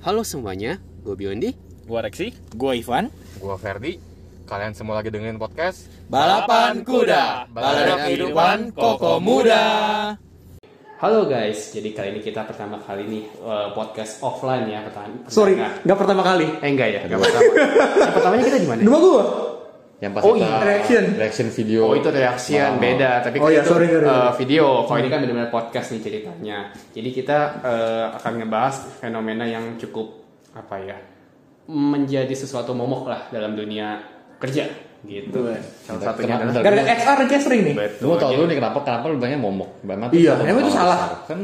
Halo 0.00 0.24
semuanya, 0.24 0.80
gue 1.04 1.12
Biondi. 1.12 1.52
Gua 1.84 2.00
Reksi. 2.00 2.32
Gua 2.56 2.72
Ivan. 2.72 3.12
Gua 3.36 3.60
Ferdi. 3.60 4.00
Kalian 4.48 4.72
semua 4.72 4.98
lagi 4.98 5.12
dengerin 5.12 5.38
podcast 5.38 5.86
Balapan 6.08 6.82
kuda, 6.82 7.46
balada 7.54 8.08
kehidupan 8.08 8.72
koko 8.72 9.22
muda. 9.22 9.62
Halo 10.96 11.28
guys, 11.28 11.70
jadi 11.70 11.92
kali 11.92 12.08
ini 12.16 12.20
kita 12.20 12.48
pertama 12.48 12.80
kali 12.80 13.04
nih 13.06 13.24
eh, 13.28 13.68
podcast 13.76 14.24
offline 14.24 14.72
ya 14.72 14.82
pertama. 14.88 15.20
Sorry, 15.28 15.54
Enggak. 15.54 15.84
nggak 15.84 15.98
pertama 16.00 16.22
kali. 16.24 16.46
Eh 16.64 16.68
enggak 16.72 16.88
ya, 16.90 17.00
enggak 17.06 17.20
pertama. 17.20 17.50
Yang 18.00 18.14
pertamanya 18.16 18.44
kita 18.48 18.58
di 18.58 18.68
mana? 18.68 18.80
Dua 18.82 18.98
gua. 18.98 19.24
Yang 20.00 20.10
pas 20.10 20.22
Oh, 20.22 20.32
kita 20.32 20.42
iya, 20.42 20.64
reaction. 20.64 21.04
reaction 21.14 21.48
video. 21.50 21.80
Oh 21.84 21.92
itu 21.92 22.08
reaksian 22.08 22.72
Malam. 22.72 22.80
beda, 22.80 23.10
tapi 23.20 23.36
Oh 23.36 23.46
iya, 23.46 23.60
itu 23.60 23.68
sorry, 23.68 23.86
sorry, 23.86 24.00
eh, 24.00 24.08
sorry. 24.08 24.36
video. 24.40 24.64
Kalau 24.82 24.98
ini 24.98 25.08
kan 25.08 25.18
benar-benar 25.20 25.50
podcast 25.50 25.88
nih 25.90 26.00
ceritanya. 26.00 26.58
Jadi 26.90 27.08
kita 27.10 27.38
eh, 27.60 28.06
akan 28.14 28.32
ngebahas 28.38 28.74
fenomena 28.96 29.44
yang 29.44 29.76
cukup 29.76 30.24
apa 30.50 30.76
ya 30.78 30.96
menjadi 31.66 32.32
sesuatu 32.32 32.72
momok 32.72 33.06
lah 33.06 33.20
dalam 33.28 33.54
dunia 33.54 34.00
kerja 34.36 34.66
gitu. 35.00 35.38
Salah 35.80 36.00
satunya 36.02 36.34
adalah 36.34 36.60
ada 36.60 36.82
XR 36.90 37.18
kayak 37.24 37.42
sering 37.42 37.60
nih. 37.62 37.74
betul. 37.78 38.04
Gua 38.06 38.16
tau 38.18 38.32
dulu 38.32 38.46
nih 38.46 38.56
kenapa 38.56 38.78
kenapa 38.80 39.04
lu 39.06 39.16
banyak 39.16 39.38
momok. 39.38 39.70
Memang 39.82 40.08
Iya, 40.10 40.32
emang 40.42 40.60
itu 40.60 40.72
salah. 40.72 41.24
Kan 41.24 41.40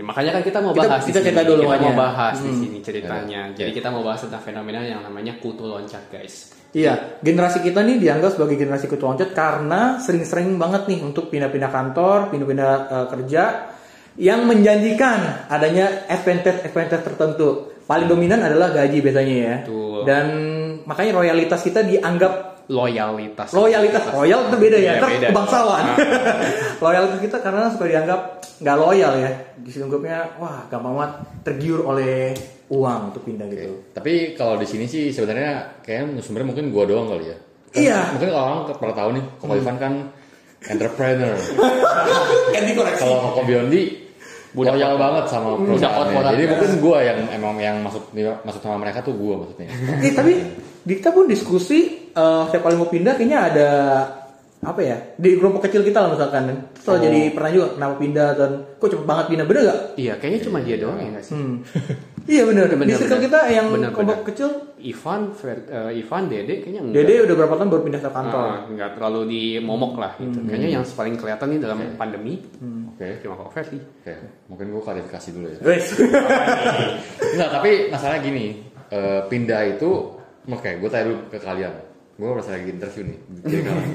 makanya 0.00 0.34
kan 0.34 0.42
kita 0.42 0.58
mau 0.58 0.74
Kita- 0.74 0.90
bahas 0.90 1.02
di 1.02 1.06
kita 1.06 1.20
sini. 1.20 1.26
cerita 1.30 1.42
dulu 1.44 1.62
kita 1.62 1.78
mau 1.78 1.94
bahas 1.94 2.34
di 2.34 2.50
Hmm. 2.50 2.58
sini 2.58 2.78
ceritanya. 2.82 3.40
Ya. 3.46 3.56
Jadi 3.62 3.70
kita 3.70 3.88
mau 3.88 4.02
bahas 4.02 4.20
tentang 4.22 4.42
fenomena 4.42 4.80
yang 4.82 5.00
namanya 5.00 5.38
kutu 5.38 5.62
loncat, 5.64 6.02
guys. 6.08 6.50
Iya, 6.74 7.22
generasi 7.22 7.62
kita 7.62 7.86
nih 7.86 8.02
dianggap 8.02 8.34
sebagai 8.34 8.58
generasi 8.58 8.90
kutu 8.90 9.06
loncat 9.06 9.30
karena 9.30 10.02
sering-sering 10.02 10.58
banget 10.58 10.90
nih 10.90 10.98
untuk 11.00 11.30
pindah-pindah 11.30 11.70
kantor, 11.70 12.34
pindah-pindah 12.34 12.72
eh, 12.90 13.06
kerja 13.06 13.42
yang 14.16 14.42
menjanjikan 14.42 15.46
adanya 15.46 16.06
advantage-advantage 16.08 17.02
tertentu. 17.04 17.48
Paling 17.84 18.08
dominan 18.08 18.40
adalah 18.40 18.72
gaji 18.72 18.98
biasanya 18.98 19.34
ya. 19.36 19.54
Betul. 19.62 19.98
Dan 20.02 20.26
makanya 20.82 21.12
royalitas 21.14 21.60
kita 21.60 21.82
dianggap 21.82 22.53
Loyalitas. 22.64 23.52
loyalitas 23.52 24.04
royal 24.08 24.48
itu 24.48 24.56
beda 24.56 24.78
ya, 24.80 24.92
Ntar 24.96 25.10
beda. 25.12 25.28
kebangsawan. 25.30 25.82
Ah. 25.84 25.96
loyalitas 26.84 27.18
kita 27.20 27.36
karena 27.38 27.68
suka 27.68 27.84
dianggap 27.84 28.20
nggak 28.60 28.76
loyal 28.78 29.12
ya. 29.20 29.30
Dianggapnya 29.60 30.18
wah 30.36 30.64
gampang 30.68 30.94
banget 30.96 31.12
tergiur 31.44 31.84
oleh 31.84 32.32
uang 32.64 33.12
untuk 33.12 33.28
pindah 33.28 33.44
gitu. 33.52 33.76
tapi 33.92 34.32
kalau 34.32 34.56
di 34.56 34.64
sini 34.64 34.88
sih 34.88 35.12
sebenarnya 35.12 35.84
kayaknya 35.84 36.24
sebenarnya 36.24 36.48
mungkin 36.48 36.66
gua 36.72 36.84
doang 36.88 37.12
kali 37.12 37.28
ya. 37.28 37.36
Kan 37.68 37.80
Iya. 37.84 37.98
Mungkin 38.16 38.28
kalau 38.32 38.44
orang 38.46 38.60
pernah 38.72 38.96
tahu 38.96 39.10
nih, 39.12 39.24
Koko 39.36 39.52
Ivan 39.52 39.76
kan 39.76 39.92
entrepreneur. 40.64 41.36
Kan 42.54 42.62
dikoreksi. 42.64 43.00
kalau 43.02 43.16
Koko 43.20 43.40
Biondi 43.44 43.82
Budak 44.54 44.78
loyal 44.78 44.94
banget 44.94 45.24
sama 45.26 45.58
Budak 45.58 45.66
perusahaannya. 45.66 46.14
korporat. 46.14 46.30
Jadi 46.32 46.44
mungkin 46.46 46.70
gua 46.78 46.98
yang 47.02 47.18
emang 47.28 47.54
yang 47.58 47.76
masuk 47.82 48.02
masuk 48.46 48.60
sama 48.62 48.78
mereka 48.78 49.02
tuh 49.02 49.12
gua 49.12 49.42
maksudnya. 49.42 49.66
Eh, 49.98 50.14
tapi 50.14 50.32
di 50.80 50.92
kita 50.94 51.10
pun 51.10 51.26
diskusi 51.26 52.03
eh 52.14 52.42
siapa 52.48 52.64
paling 52.64 52.78
mau 52.78 52.86
pindah 52.86 53.12
kayaknya 53.12 53.38
ada 53.44 53.68
apa 54.60 54.80
ya 54.80 54.96
di 55.14 55.36
kelompok 55.36 55.68
kecil 55.68 55.84
kita 55.84 56.00
lah 56.00 56.10
misalkan 56.10 56.48
terus 56.72 56.86
Oh. 56.86 56.96
jadi 56.96 57.32
pernah 57.32 57.50
juga 57.50 57.66
kenapa 57.74 57.94
pindah 57.96 58.28
dan 58.32 58.50
kok 58.74 58.88
cepet 58.88 59.04
banget 59.04 59.24
pindah 59.26 59.46
bener 59.46 59.62
gak? 59.62 59.80
Iya, 59.94 60.12
kayaknya 60.16 60.40
cuma 60.40 60.58
dia 60.58 60.76
doang 60.76 60.96
ya 60.96 61.08
nggak 61.10 61.24
sih? 61.24 61.32
Hmm. 61.32 61.54
iya 62.32 62.42
bener. 62.44 62.64
Bener, 62.66 62.84
di 62.84 62.92
circle 62.94 63.08
bener. 63.14 63.24
kita 63.24 63.40
yang 63.50 63.66
Bener, 63.68 63.90
kelompok 63.90 64.18
bener. 64.18 64.28
kecil 64.28 64.48
Ivan, 64.78 65.20
Fer- 65.32 65.64
eh, 65.66 65.92
Ivan, 65.96 66.22
Dede 66.28 66.54
kayaknya 66.60 66.80
enggak. 66.82 66.96
Dede 66.98 67.14
udah 67.24 67.34
berapa 67.34 67.54
tahun 67.54 67.68
baru 67.68 67.82
pindah 67.82 68.00
ke 68.00 68.10
kantor. 68.10 68.44
Ah, 68.46 68.58
nggak 68.66 68.90
terlalu 68.94 69.20
di 69.26 69.42
momok 69.58 69.92
lah 69.96 70.12
gitu. 70.14 70.38
Kayaknya 70.42 70.68
yang 70.70 70.84
paling 70.86 71.14
kelihatan 71.14 71.46
nih 71.46 71.60
dalam 71.60 71.78
pandemi 71.94 72.34
Oke. 72.90 73.08
cuma 73.20 73.34
kok 73.34 73.48
Ferdi. 73.50 73.78
Oke, 73.80 74.12
mungkin 74.46 74.66
gua 74.70 74.82
klarifikasi 74.82 75.28
dulu 75.30 75.46
ya. 75.46 75.58
Wes. 75.62 75.86
Enggak, 77.32 77.48
tapi 77.50 77.70
masalahnya 77.88 78.20
gini, 78.22 78.44
eh, 78.88 79.20
pindah 79.26 79.60
itu, 79.66 79.90
oke, 80.46 80.70
gue 80.70 80.88
tanya 80.88 81.04
dulu 81.06 81.18
ke 81.28 81.38
kalian. 81.38 81.72
Gue 82.14 82.28
merasa 82.30 82.54
lagi 82.54 82.70
interview 82.70 83.02
nih, 83.10 83.18
jadi 83.42 83.62
kalian. 83.66 83.90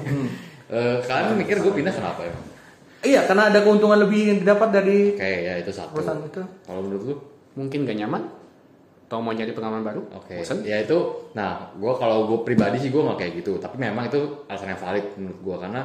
Eh, 0.69 0.97
kalian 1.01 1.33
mikir 1.39 1.57
gue 1.63 1.73
pindah 1.73 1.93
kenapa 1.95 2.21
ya? 2.27 2.33
iya 2.99 3.23
karena 3.23 3.47
ada 3.47 3.63
keuntungan 3.63 3.95
lebih 3.95 4.21
yang 4.27 4.37
didapat 4.43 4.69
dari 4.75 5.15
Oke, 5.15 5.31
ya 5.47 5.55
itu 5.55 5.71
satu. 5.71 5.95
perusahaan 5.95 6.19
itu. 6.19 6.43
Kalau 6.67 6.83
menurut 6.83 7.03
lu? 7.07 7.15
Mungkin 7.55 7.87
gak 7.87 7.95
nyaman? 7.95 8.27
Atau 9.07 9.23
mau 9.23 9.31
nyari 9.33 9.55
pengalaman 9.55 9.81
baru? 9.81 10.01
Oke, 10.13 10.37
Bosen? 10.43 10.61
ya 10.61 10.83
itu, 10.83 10.99
nah, 11.33 11.71
gue 11.73 11.93
kalau 11.97 12.27
gue 12.29 12.45
pribadi 12.45 12.77
sih 12.77 12.91
gue 12.93 13.01
nggak 13.01 13.17
kayak 13.17 13.33
gitu. 13.41 13.57
Tapi 13.57 13.79
memang 13.81 14.11
itu 14.11 14.45
alasan 14.45 14.75
yang 14.75 14.81
valid 14.83 15.05
menurut 15.17 15.39
gue 15.41 15.55
karena 15.57 15.81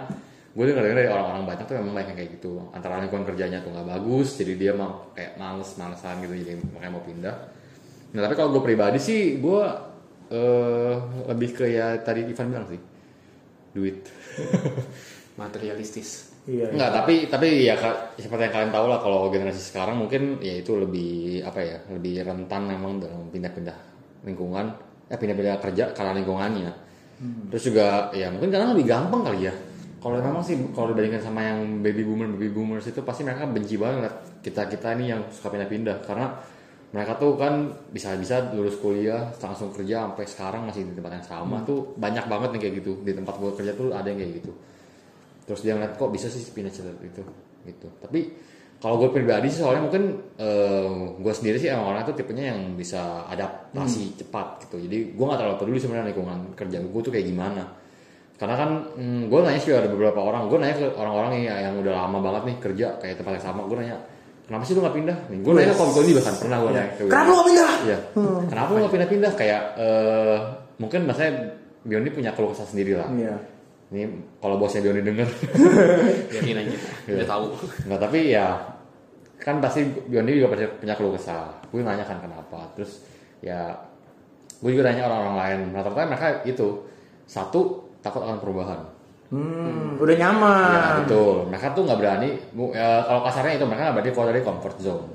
gue 0.55 0.65
dengar 0.69 0.83
dengar 0.85 0.99
dari 1.01 1.09
orang-orang 1.09 1.45
banyak 1.49 1.65
tuh 1.65 1.77
memang 1.81 1.93
banyak 1.97 2.09
yang 2.13 2.19
kayak 2.21 2.31
gitu. 2.37 2.53
Antara 2.75 3.01
lingkungan 3.01 3.25
kerjanya 3.25 3.59
tuh 3.65 3.71
nggak 3.73 3.89
bagus, 3.89 4.29
jadi 4.37 4.53
dia 4.59 4.73
mau 4.77 5.09
kayak 5.17 5.41
males-malesan 5.41 6.15
gitu, 6.21 6.35
jadi 6.37 6.53
makanya 6.77 6.93
mau 6.93 7.05
pindah. 7.07 7.37
Nah 8.13 8.21
tapi 8.27 8.35
kalau 8.37 8.53
gue 8.53 8.63
pribadi 8.63 8.99
sih 9.01 9.41
gue 9.41 9.63
eh 10.33 10.97
lebih 11.29 11.51
ke 11.53 11.65
ya 11.69 11.99
tadi 12.01 12.25
Ivan 12.25 12.49
bilang 12.53 12.67
sih 12.71 12.81
duit. 13.75 14.07
Materialistis. 15.41 16.31
Iya. 16.45 16.71
Enggak, 16.71 16.91
tapi 16.93 17.15
tapi 17.27 17.65
ya 17.65 17.75
seperti 18.15 18.43
yang 18.47 18.55
kalian 18.55 18.73
tahu 18.73 18.87
lah 18.87 19.01
kalau 19.01 19.33
generasi 19.33 19.59
sekarang 19.59 19.97
mungkin 19.97 20.39
ya 20.45 20.61
itu 20.61 20.77
lebih 20.77 21.43
apa 21.43 21.59
ya, 21.59 21.79
lebih 21.91 22.23
rentan 22.23 22.69
memang 22.69 23.01
dalam 23.01 23.33
pindah-pindah 23.33 23.75
lingkungan, 24.29 24.67
eh 25.09 25.19
pindah-pindah 25.19 25.59
kerja 25.59 25.91
karena 25.97 26.13
lingkungannya. 26.15 26.73
Terus 27.49 27.63
juga 27.73 28.13
ya 28.13 28.29
mungkin 28.29 28.53
karena 28.53 28.77
lebih 28.77 28.87
gampang 28.87 29.25
kali 29.25 29.49
ya. 29.49 29.55
Kalau 30.05 30.21
memang 30.21 30.45
sih 30.45 30.61
kalau 30.77 30.93
dibandingkan 30.93 31.25
sama 31.25 31.41
yang 31.41 31.81
baby 31.81 32.05
boomer 32.05 32.29
baby 32.37 32.53
boomers 32.53 32.85
itu 32.85 33.01
pasti 33.01 33.25
mereka 33.25 33.49
benci 33.49 33.81
banget 33.81 34.05
ngeliat 34.05 34.17
kita-kita 34.45 34.89
ini 35.01 35.17
yang 35.17 35.25
suka 35.33 35.49
pindah-pindah 35.49 36.05
karena 36.05 36.29
mereka 36.95 37.19
tuh 37.19 37.35
kan 37.35 37.75
bisa-bisa 37.91 38.55
lulus 38.55 38.79
kuliah 38.79 39.27
langsung 39.43 39.75
kerja 39.75 40.07
sampai 40.07 40.25
sekarang 40.31 40.63
masih 40.71 40.87
di 40.87 40.95
tempat 40.95 41.19
yang 41.19 41.27
sama. 41.27 41.67
Tuh 41.67 41.91
banyak 41.99 42.31
banget 42.31 42.55
nih 42.55 42.61
kayak 42.63 42.75
gitu. 42.79 43.03
Di 43.03 43.19
tempat 43.19 43.35
gue 43.35 43.51
kerja 43.51 43.75
tuh 43.75 43.91
ada 43.91 44.07
yang 44.07 44.23
kayak 44.23 44.39
gitu. 44.39 44.55
Terus 45.43 45.61
dia 45.67 45.75
ngeliat 45.75 45.99
kok 45.99 46.15
bisa 46.15 46.31
sih 46.31 46.47
pindah 46.55 46.71
cepat 46.71 47.03
itu? 47.03 47.23
Gitu. 47.67 47.89
Tapi 47.99 48.21
kalau 48.79 49.03
gue 49.03 49.11
pribadi 49.11 49.51
sih 49.51 49.67
soalnya 49.67 49.91
mungkin 49.91 50.23
gue 51.19 51.35
sendiri 51.35 51.59
sih 51.59 51.75
emang 51.75 51.99
orang 51.99 52.07
itu 52.07 52.15
tipenya 52.15 52.55
yang 52.55 52.79
bisa 52.79 53.27
adaptasi 53.27 54.15
cepat 54.15 54.63
gitu. 54.71 54.79
Jadi 54.87 55.19
gue 55.19 55.25
nggak 55.27 55.41
terlalu 55.43 55.59
peduli 55.59 55.79
sebenarnya 55.83 56.15
lingkungan 56.15 56.55
kerja 56.55 56.79
gue 56.79 57.01
tuh 57.03 57.11
kayak 57.11 57.27
gimana. 57.27 57.75
Karena 58.39 58.55
kan 58.55 58.71
hmm, 58.95 59.27
gue 59.27 59.39
nanya 59.43 59.59
sih 59.59 59.75
ada 59.75 59.91
beberapa 59.91 60.23
orang. 60.23 60.47
Gue 60.47 60.63
nanya 60.63 60.79
ke 60.79 60.87
orang-orang 60.95 61.43
yang, 61.43 61.59
yang 61.59 61.75
udah 61.83 62.07
lama 62.07 62.23
banget 62.23 62.55
nih 62.55 62.57
kerja 62.63 62.87
kayak 63.03 63.19
tempat 63.19 63.43
yang 63.43 63.47
sama 63.51 63.67
gue 63.67 63.83
nanya 63.83 64.14
kenapa 64.45 64.63
sih 64.69 64.77
lu 64.77 64.81
nggak 64.85 64.97
pindah 64.97 65.19
nih 65.33 65.39
gue 65.41 65.53
nanya 65.57 65.73
ke 65.73 65.79
Kom 65.81 65.91
Tony 65.97 66.11
bahkan 66.13 66.35
pernah 66.37 66.57
gue 66.61 66.71
nanya 66.77 66.91
ke 66.93 67.03
Kenapa 67.09 67.31
lo 67.33 67.43
pindah? 67.49 67.73
Iya. 67.85 67.99
Kenapa 68.49 68.69
lu 68.69 68.79
nggak 68.85 68.95
pindah-pindah? 68.95 69.33
Kayak 69.37 69.63
eh 69.81 70.37
mungkin 70.77 71.01
maksudnya 71.09 71.33
Bioni 71.85 72.09
punya 72.09 72.31
keluh 72.33 72.51
kesah 72.53 72.69
sendiri 72.69 72.97
lah. 72.97 73.09
Iya. 73.13 73.37
Ini 73.93 74.03
kalau 74.41 74.57
bosnya 74.57 74.81
Bioni 74.81 75.05
denger, 75.05 75.29
Yakin 76.41 76.57
aja. 76.61 76.77
Iya. 77.09 77.15
Udah 77.21 77.29
tahu. 77.29 77.45
nggak 77.89 78.01
tapi 78.01 78.21
ya 78.33 78.47
kan 79.41 79.61
pasti 79.61 79.85
Bioni 80.09 80.41
juga 80.41 80.57
pasti 80.57 80.65
punya 80.81 80.95
keluh 80.97 81.13
kesah. 81.17 81.49
Gue 81.69 81.81
nanya 81.85 82.05
kan 82.05 82.21
kenapa. 82.21 82.69
Terus 82.77 83.05
ya 83.45 83.73
gue 84.61 84.71
juga 84.73 84.89
nanya 84.89 85.09
orang-orang 85.09 85.37
lain. 85.37 85.61
Rata-rata 85.77 86.09
mereka 86.09 86.29
itu 86.49 86.85
satu 87.25 87.89
takut 88.05 88.21
akan 88.25 88.41
perubahan. 88.41 88.81
Hmm, 89.35 89.99
udah 89.99 90.15
nyaman. 90.15 90.71
Ya 90.71 90.87
betul. 91.03 91.35
Mereka 91.51 91.67
tuh 91.75 91.83
nggak 91.83 91.99
berani. 91.99 92.31
ya, 92.71 93.03
kalau 93.03 93.21
kasarnya 93.27 93.59
itu 93.59 93.67
mereka 93.67 93.83
nggak 93.91 93.97
berani 93.99 94.11
keluar 94.15 94.29
dari 94.31 94.43
comfort 94.47 94.77
zone, 94.79 95.07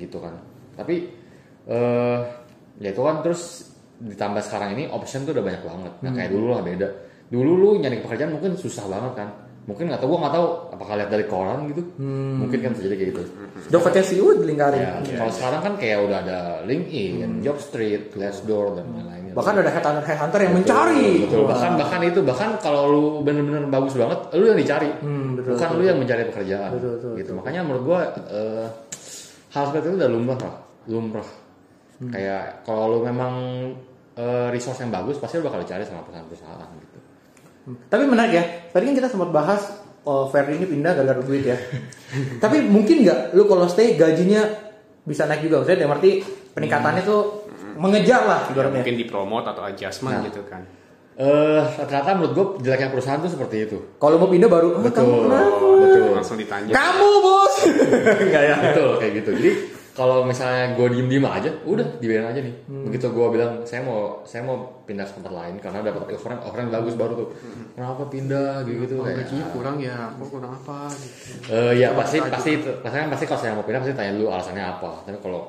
gitu 0.00 0.16
kan. 0.16 0.34
Tapi 0.80 0.94
eh 1.68 2.18
ya 2.80 2.88
itu 2.88 3.02
kan 3.04 3.20
terus 3.20 3.68
ditambah 4.00 4.40
sekarang 4.40 4.80
ini 4.80 4.88
option 4.88 5.28
tuh 5.28 5.36
udah 5.36 5.44
banyak 5.44 5.62
banget. 5.62 5.92
Nah 6.00 6.10
kayak 6.16 6.30
dulu 6.32 6.56
lah 6.56 6.64
beda. 6.64 6.88
Dulu 7.28 7.52
lu 7.52 7.68
nyari 7.84 8.00
pekerjaan 8.00 8.32
mungkin 8.32 8.56
susah 8.56 8.88
banget 8.88 9.12
kan. 9.20 9.28
Mungkin 9.70 9.86
nggak 9.86 10.02
tahu 10.02 10.08
gua 10.10 10.18
nggak 10.26 10.34
tahu 10.34 10.46
apakah 10.74 10.94
lihat 10.98 11.10
dari 11.14 11.24
koran 11.30 11.70
gitu. 11.70 11.82
Mungkin 12.42 12.58
kan 12.58 12.72
terjadi 12.74 12.94
kayak 12.98 13.10
gitu. 13.14 13.22
Dompetnya 13.70 14.02
si 14.02 14.18
Ud 14.18 14.42
dilingkarin. 14.42 14.82
Ya, 14.82 15.14
kalau 15.14 15.30
sekarang 15.30 15.60
kan 15.62 15.72
kayak 15.78 15.98
udah 16.10 16.18
ada 16.26 16.38
LinkedIn, 16.66 17.38
Jobstreet, 17.46 18.10
Glassdoor 18.10 18.82
dan 18.82 18.90
lain-lain. 18.90 19.30
Bahkan 19.30 19.54
ada 19.62 19.70
headhunter 19.70 20.02
headhunter 20.02 20.40
yang 20.42 20.54
mencari. 20.58 21.22
Betul. 21.22 21.46
Wah. 21.46 21.54
Bahkan 21.54 21.70
bahkan 21.78 22.00
itu 22.02 22.20
bahkan 22.26 22.50
kalau 22.58 22.82
lu 22.90 23.04
bener-bener 23.22 23.62
bagus 23.70 23.94
banget, 23.94 24.18
lu 24.34 24.44
yang 24.50 24.58
dicari. 24.58 24.90
Hmm, 24.98 25.38
betul, 25.38 25.54
Bukan 25.54 25.68
betul. 25.70 25.78
lu 25.78 25.84
yang 25.86 25.98
mencari 26.02 26.22
pekerjaan. 26.26 26.70
Betul, 26.74 26.90
betul, 26.98 27.12
gitu. 27.14 27.30
Makanya 27.38 27.60
menurut 27.62 27.82
gua 27.86 28.00
eh, 28.26 28.66
hal 29.54 29.62
seperti 29.70 29.86
itu 29.86 29.96
udah 30.02 30.10
lumrah 30.10 30.40
lah. 30.42 30.56
Lumrah. 30.90 31.28
Hmm. 32.02 32.10
Kayak 32.10 32.66
kalau 32.66 32.84
lu 32.90 32.98
memang 33.06 33.34
eh, 34.18 34.48
resource 34.50 34.82
yang 34.82 34.90
bagus, 34.90 35.22
pasti 35.22 35.38
lu 35.38 35.46
bakal 35.46 35.62
dicari 35.62 35.86
sama 35.86 36.02
perusahaan-perusahaan 36.02 36.68
gitu. 36.82 36.98
Tapi 37.88 38.04
menarik 38.06 38.32
ya. 38.32 38.44
Tadi 38.70 38.82
kan 38.86 38.94
kita 38.94 39.08
sempat 39.08 39.30
bahas 39.30 39.60
oh, 40.02 40.26
Ferdi 40.28 40.56
ini 40.56 40.66
pindah 40.66 40.92
gara-gara 40.94 41.20
duit 41.20 41.44
ya. 41.44 41.56
Tapi 42.42 42.64
mungkin 42.64 43.04
nggak 43.04 43.34
lu 43.34 43.44
kalau 43.44 43.66
stay 43.66 43.94
gajinya 43.94 44.44
bisa 45.02 45.26
naik 45.26 45.44
juga. 45.44 45.62
Maksudnya 45.62 45.78
dalam 45.84 45.96
arti 45.96 46.22
peningkatannya 46.52 47.02
tuh 47.02 47.20
mengejar 47.80 48.26
lah 48.26 48.40
Ya, 48.50 48.68
mungkin 48.68 48.94
dipromot 48.98 49.46
atau 49.46 49.64
adjustment 49.64 50.20
Nah. 50.20 50.26
gitu 50.28 50.42
kan. 50.44 50.62
Eh 51.20 51.62
ternyata 51.84 52.16
menurut 52.16 52.32
gua 52.32 52.46
jeleknya 52.60 52.88
perusahaan 52.88 53.20
tuh 53.20 53.28
seperti 53.28 53.68
itu. 53.68 53.76
Kalau 54.00 54.16
mau 54.16 54.28
pindah 54.28 54.48
baru, 54.48 54.80
ah, 54.80 54.88
kamu 54.88 55.28
kenapa? 55.28 55.66
betul. 55.84 56.02
Langsung 56.16 56.38
ditanya. 56.40 56.72
Kamu 56.72 57.08
bos. 57.20 57.54
Enggak 58.24 58.42
ya. 58.48 58.56
Betul 58.72 58.90
kayak 58.96 59.12
gitu. 59.20 59.30
Jadi 59.36 59.50
kalau 60.00 60.24
misalnya 60.24 60.72
gue 60.80 60.96
diem 60.96 61.12
diem 61.12 61.26
aja 61.28 61.52
udah 61.68 62.00
dibiarin 62.00 62.32
aja 62.32 62.40
nih. 62.40 62.54
Begitu 62.88 63.12
gue 63.12 63.26
bilang 63.36 63.68
saya 63.68 63.84
mau 63.84 64.24
saya 64.24 64.48
mau 64.48 64.80
pindah 64.88 65.04
ke 65.04 65.12
tempat 65.20 65.28
lain 65.28 65.60
karena 65.60 65.84
dapat 65.84 66.16
offer 66.16 66.40
offer 66.40 66.64
yang 66.64 66.72
bagus 66.72 66.96
baru 66.96 67.12
tuh. 67.20 67.28
Kenapa 67.76 68.08
pindah? 68.08 68.64
Gitu 68.64 68.80
gitu 68.88 68.94
kayak 69.04 69.28
gajinya 69.28 69.46
kurang 69.52 69.76
ya, 69.76 70.08
kok 70.16 70.28
kurang 70.32 70.56
apa? 70.56 70.88
Gitu. 70.88 71.52
Eh 71.52 71.72
ya 71.84 71.92
pasti 71.92 72.16
pasti 72.24 72.52
pasti 72.80 72.96
kan 72.96 73.12
pasti 73.12 73.24
kalau 73.28 73.40
saya 73.44 73.52
mau 73.52 73.64
pindah 73.68 73.80
pasti 73.84 73.92
tanya 73.92 74.12
dulu 74.16 74.32
alasannya 74.32 74.64
apa. 74.64 74.90
Tapi 75.04 75.18
kalau 75.20 75.42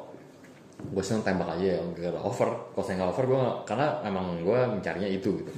gue 0.81 1.03
seneng 1.05 1.23
tembak 1.23 1.55
aja 1.55 1.65
ya 1.79 2.11
ada 2.11 2.19
offer. 2.19 2.51
Kalau 2.75 2.83
saya 2.83 2.95
nggak 2.99 3.11
offer 3.15 3.25
gue 3.31 3.43
karena 3.63 3.87
emang 4.03 4.25
gue 4.43 4.59
mencarinya 4.67 5.07
itu 5.07 5.31
gitu. 5.39 5.51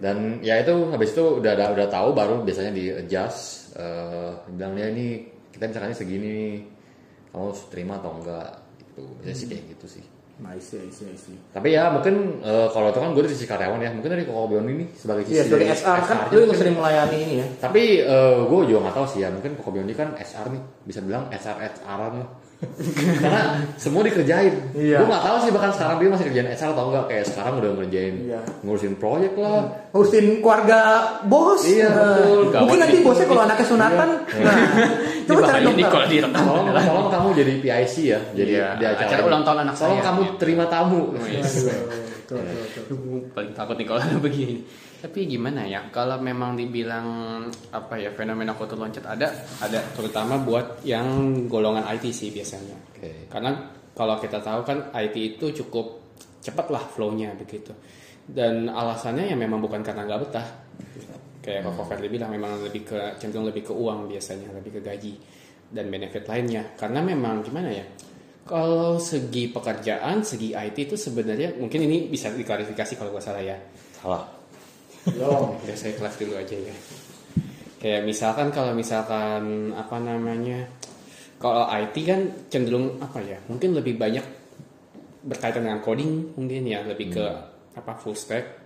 Dan 0.00 0.40
ya 0.40 0.64
itu 0.64 0.72
habis 0.88 1.12
itu 1.12 1.44
udah 1.44 1.52
ada 1.52 1.76
udah 1.76 1.86
tahu 1.92 2.16
baru 2.16 2.40
biasanya 2.40 2.72
di 2.72 2.88
adjust 2.88 3.76
eh 3.76 4.32
bilang 4.56 4.72
dia 4.72 4.88
ini 4.96 5.28
kita 5.52 5.68
misalnya 5.68 5.92
segini 5.92 6.28
nih 6.32 6.56
kamu 7.28 7.48
terima 7.68 7.94
atau 7.96 8.12
enggak 8.14 8.48
itu 8.78 9.02
biasanya 9.18 9.34
sih 9.34 9.46
kayak 9.46 9.64
gitu 9.72 9.86
sih. 9.90 10.04
Nice, 10.38 10.70
nice, 10.70 11.02
nice. 11.02 11.34
tapi 11.50 11.74
ya 11.74 11.90
mungkin 11.90 12.38
eh, 12.40 12.70
kalau 12.70 12.88
itu 12.88 12.98
kan 12.98 13.10
gue 13.10 13.22
dari 13.26 13.34
sisi 13.34 13.42
karyawan 13.44 13.82
ya. 13.82 13.90
Mungkin 13.90 14.06
dari 14.08 14.22
Koko 14.22 14.46
Bion 14.46 14.66
ini 14.66 14.86
sebagai 14.94 15.26
sisi 15.26 15.34
Iya, 15.34 15.42
sebagai 15.44 15.66
dari 15.66 15.74
SR 15.74 15.98
kan 16.00 16.16
lu 16.30 16.38
yang 16.38 16.54
sering 16.54 16.74
melayani 16.78 17.16
ini 17.18 17.34
ya. 17.42 17.46
tapi 17.58 17.82
gue 18.46 18.60
juga 18.64 18.78
nggak 18.86 18.94
tahu 18.94 19.06
sih 19.10 19.20
ya. 19.20 19.34
Mungkin 19.34 19.58
Koko 19.58 19.74
Biondi 19.74 19.92
kan 19.92 20.14
SR 20.14 20.46
nih. 20.48 20.62
Bisa 20.86 21.02
bilang 21.02 21.26
SR 21.34 21.58
SRan 21.58 22.12
lah. 22.22 22.30
Karena 23.22 23.42
semua 23.74 24.02
dikerjain. 24.02 24.54
Iya. 24.74 24.98
gue 24.98 25.06
nggak 25.06 25.24
tahu 25.26 25.36
sih 25.42 25.50
bahkan 25.50 25.70
sekarang 25.70 25.96
dia 25.98 26.08
masih 26.10 26.24
kerjain 26.26 26.48
SR 26.54 26.70
atau 26.70 26.84
enggak. 26.86 27.04
Kayak 27.10 27.24
sekarang 27.26 27.52
udah 27.58 27.70
ngerjain 27.74 28.14
Iya. 28.30 28.40
ngurusin 28.62 28.94
proyek 28.94 29.32
lah. 29.34 29.62
Ngurusin 29.90 30.26
keluarga 30.38 30.78
bos. 31.26 31.66
Iya, 31.66 31.90
Nah. 31.90 32.62
Mungkin 32.62 32.78
nanti 32.78 33.02
bosnya 33.02 33.26
kalau 33.26 33.42
anaknya 33.42 33.66
sunatan. 33.66 34.08
Nah, 34.38 34.58
coba 35.28 35.40
cari 35.46 35.64
dokter. 35.64 35.86
kalau 35.86 36.06
direkam. 36.06 36.32
tolong 36.34 36.66
tolong 36.72 37.08
kamu 37.08 37.28
jadi 37.36 37.52
PIC 37.60 37.94
ya 38.02 38.20
jadi 38.32 38.50
Iya, 38.50 38.66
di 38.72 38.84
acara, 38.84 39.04
acara 39.04 39.20
ini. 39.20 39.28
ulang 39.28 39.42
tahun 39.42 39.58
anak 39.60 39.74
tolong 39.74 39.92
saya, 39.94 40.02
kamu 40.02 40.20
gitu. 40.24 40.34
terima 40.36 40.64
tamu 40.66 41.00
Oh, 41.10 41.24
iya. 41.24 41.42
Tuh, 42.28 42.36
tuh, 42.36 42.82
tuh. 42.84 42.96
Paling 43.32 43.52
takut 43.52 43.72
nih 43.74 43.86
kalau 43.86 44.00
ada 44.00 44.20
begini. 44.28 44.60
Tapi 44.98 45.24
gimana 45.24 45.64
ya? 45.64 45.80
Kalau 45.88 46.18
memang 46.18 46.52
dibilang 46.52 47.06
apa 47.70 47.96
ya 47.96 48.12
fenomena 48.12 48.52
foto 48.52 48.74
loncat 48.74 49.00
ada, 49.00 49.32
ada 49.58 49.80
terutama 49.92 50.36
buat 50.36 50.84
yang 50.84 51.08
golongan 51.46 51.88
IT 51.88 52.10
sih 52.10 52.28
biasanya. 52.28 52.76
Oke. 52.92 53.32
Karena 53.32 53.56
kalau 53.96 54.20
kita 54.20 54.38
tahu 54.38 54.60
kan 54.60 54.92
IT 54.92 55.16
itu 55.16 55.56
cukup 55.56 56.04
cepat 56.38 56.68
lah 56.68 56.84
flow-nya 56.84 57.32
begitu. 57.32 57.72
Dan 58.22 58.68
alasannya 58.68 59.24
ya 59.24 59.36
memang 59.38 59.56
bukan 59.58 59.80
karena 59.80 60.04
nggak 60.04 60.20
betah. 60.20 60.46
Kayak 61.48 61.64
Koko 61.64 61.82
Ferdi 61.88 62.12
bilang 62.12 62.28
memang 62.28 62.60
lebih 62.60 62.84
ke 62.84 63.16
cenderung 63.16 63.48
lebih 63.48 63.64
ke 63.64 63.72
uang 63.72 64.04
biasanya, 64.04 64.52
lebih 64.52 64.76
ke 64.76 64.80
gaji 64.84 65.16
dan 65.72 65.88
benefit 65.88 66.28
lainnya. 66.28 66.76
Karena 66.76 67.00
memang 67.00 67.40
gimana 67.40 67.72
ya? 67.72 67.88
Kalau 68.44 69.00
segi 69.00 69.48
pekerjaan, 69.48 70.20
segi 70.20 70.52
IT 70.52 70.76
itu 70.76 70.96
sebenarnya 71.00 71.56
mungkin 71.56 71.88
ini 71.88 72.12
bisa 72.12 72.28
diklarifikasi 72.28 73.00
kalau 73.00 73.16
gue 73.16 73.22
salah 73.24 73.40
ya. 73.40 73.56
salah 73.96 74.28
Ya 75.64 75.72
saya 75.72 75.96
kelas 75.96 76.20
dulu 76.20 76.36
aja 76.36 76.52
ya. 76.52 76.74
Kayak 77.80 78.04
misalkan 78.04 78.52
kalau 78.52 78.76
misalkan 78.76 79.72
apa 79.72 79.96
namanya, 80.04 80.68
kalau 81.40 81.64
IT 81.64 81.96
kan 82.04 82.20
cenderung 82.52 83.00
apa 83.00 83.24
ya? 83.24 83.40
Mungkin 83.48 83.72
lebih 83.72 83.96
banyak 83.96 84.24
berkaitan 85.24 85.64
dengan 85.64 85.80
coding 85.80 86.36
mungkin 86.36 86.68
ya, 86.68 86.84
lebih 86.84 87.16
ke 87.16 87.24
apa 87.72 87.96
full 87.96 88.16
stack, 88.16 88.57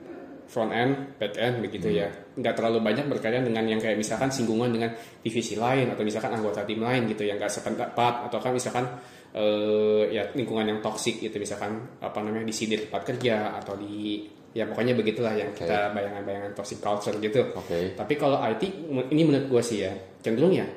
front 0.53 0.69
end, 0.69 1.17
back 1.17 1.33
end 1.41 1.65
begitu 1.65 1.89
ya. 1.89 2.13
Nggak 2.37 2.61
terlalu 2.61 2.85
banyak 2.85 3.09
berkaitan 3.09 3.49
dengan 3.49 3.65
yang 3.65 3.81
kayak 3.81 3.97
misalkan 3.97 4.29
singgungan 4.29 4.69
dengan 4.69 4.93
divisi 5.25 5.57
lain 5.57 5.89
atau 5.89 6.05
misalkan 6.05 6.37
anggota 6.37 6.61
tim 6.69 6.85
lain 6.85 7.09
gitu 7.09 7.25
yang 7.25 7.41
nggak 7.41 7.49
sependapat 7.49 8.29
atau 8.29 8.37
kan 8.37 8.53
misalkan 8.53 8.85
eh, 9.33 10.13
ya 10.13 10.29
lingkungan 10.37 10.69
yang 10.69 10.79
toksik 10.85 11.25
gitu 11.25 11.41
misalkan 11.41 11.81
apa 12.05 12.21
namanya 12.21 12.45
di 12.45 12.53
sini 12.53 12.77
tempat 12.77 13.01
kerja 13.09 13.57
atau 13.65 13.81
di 13.81 14.29
ya 14.53 14.69
pokoknya 14.69 14.93
begitulah 14.93 15.33
yang 15.33 15.49
kita 15.57 15.97
bayangan-bayangan 15.97 16.53
toxic 16.53 16.85
culture 16.85 17.17
gitu. 17.17 17.49
Oke. 17.57 17.97
Tapi 17.97 18.15
kalau 18.21 18.37
IT 18.45 18.63
ini 19.09 19.23
menurut 19.25 19.49
gue 19.49 19.63
sih 19.65 19.89
ya 19.89 19.93
cenderung 20.21 20.53
ya 20.53 20.69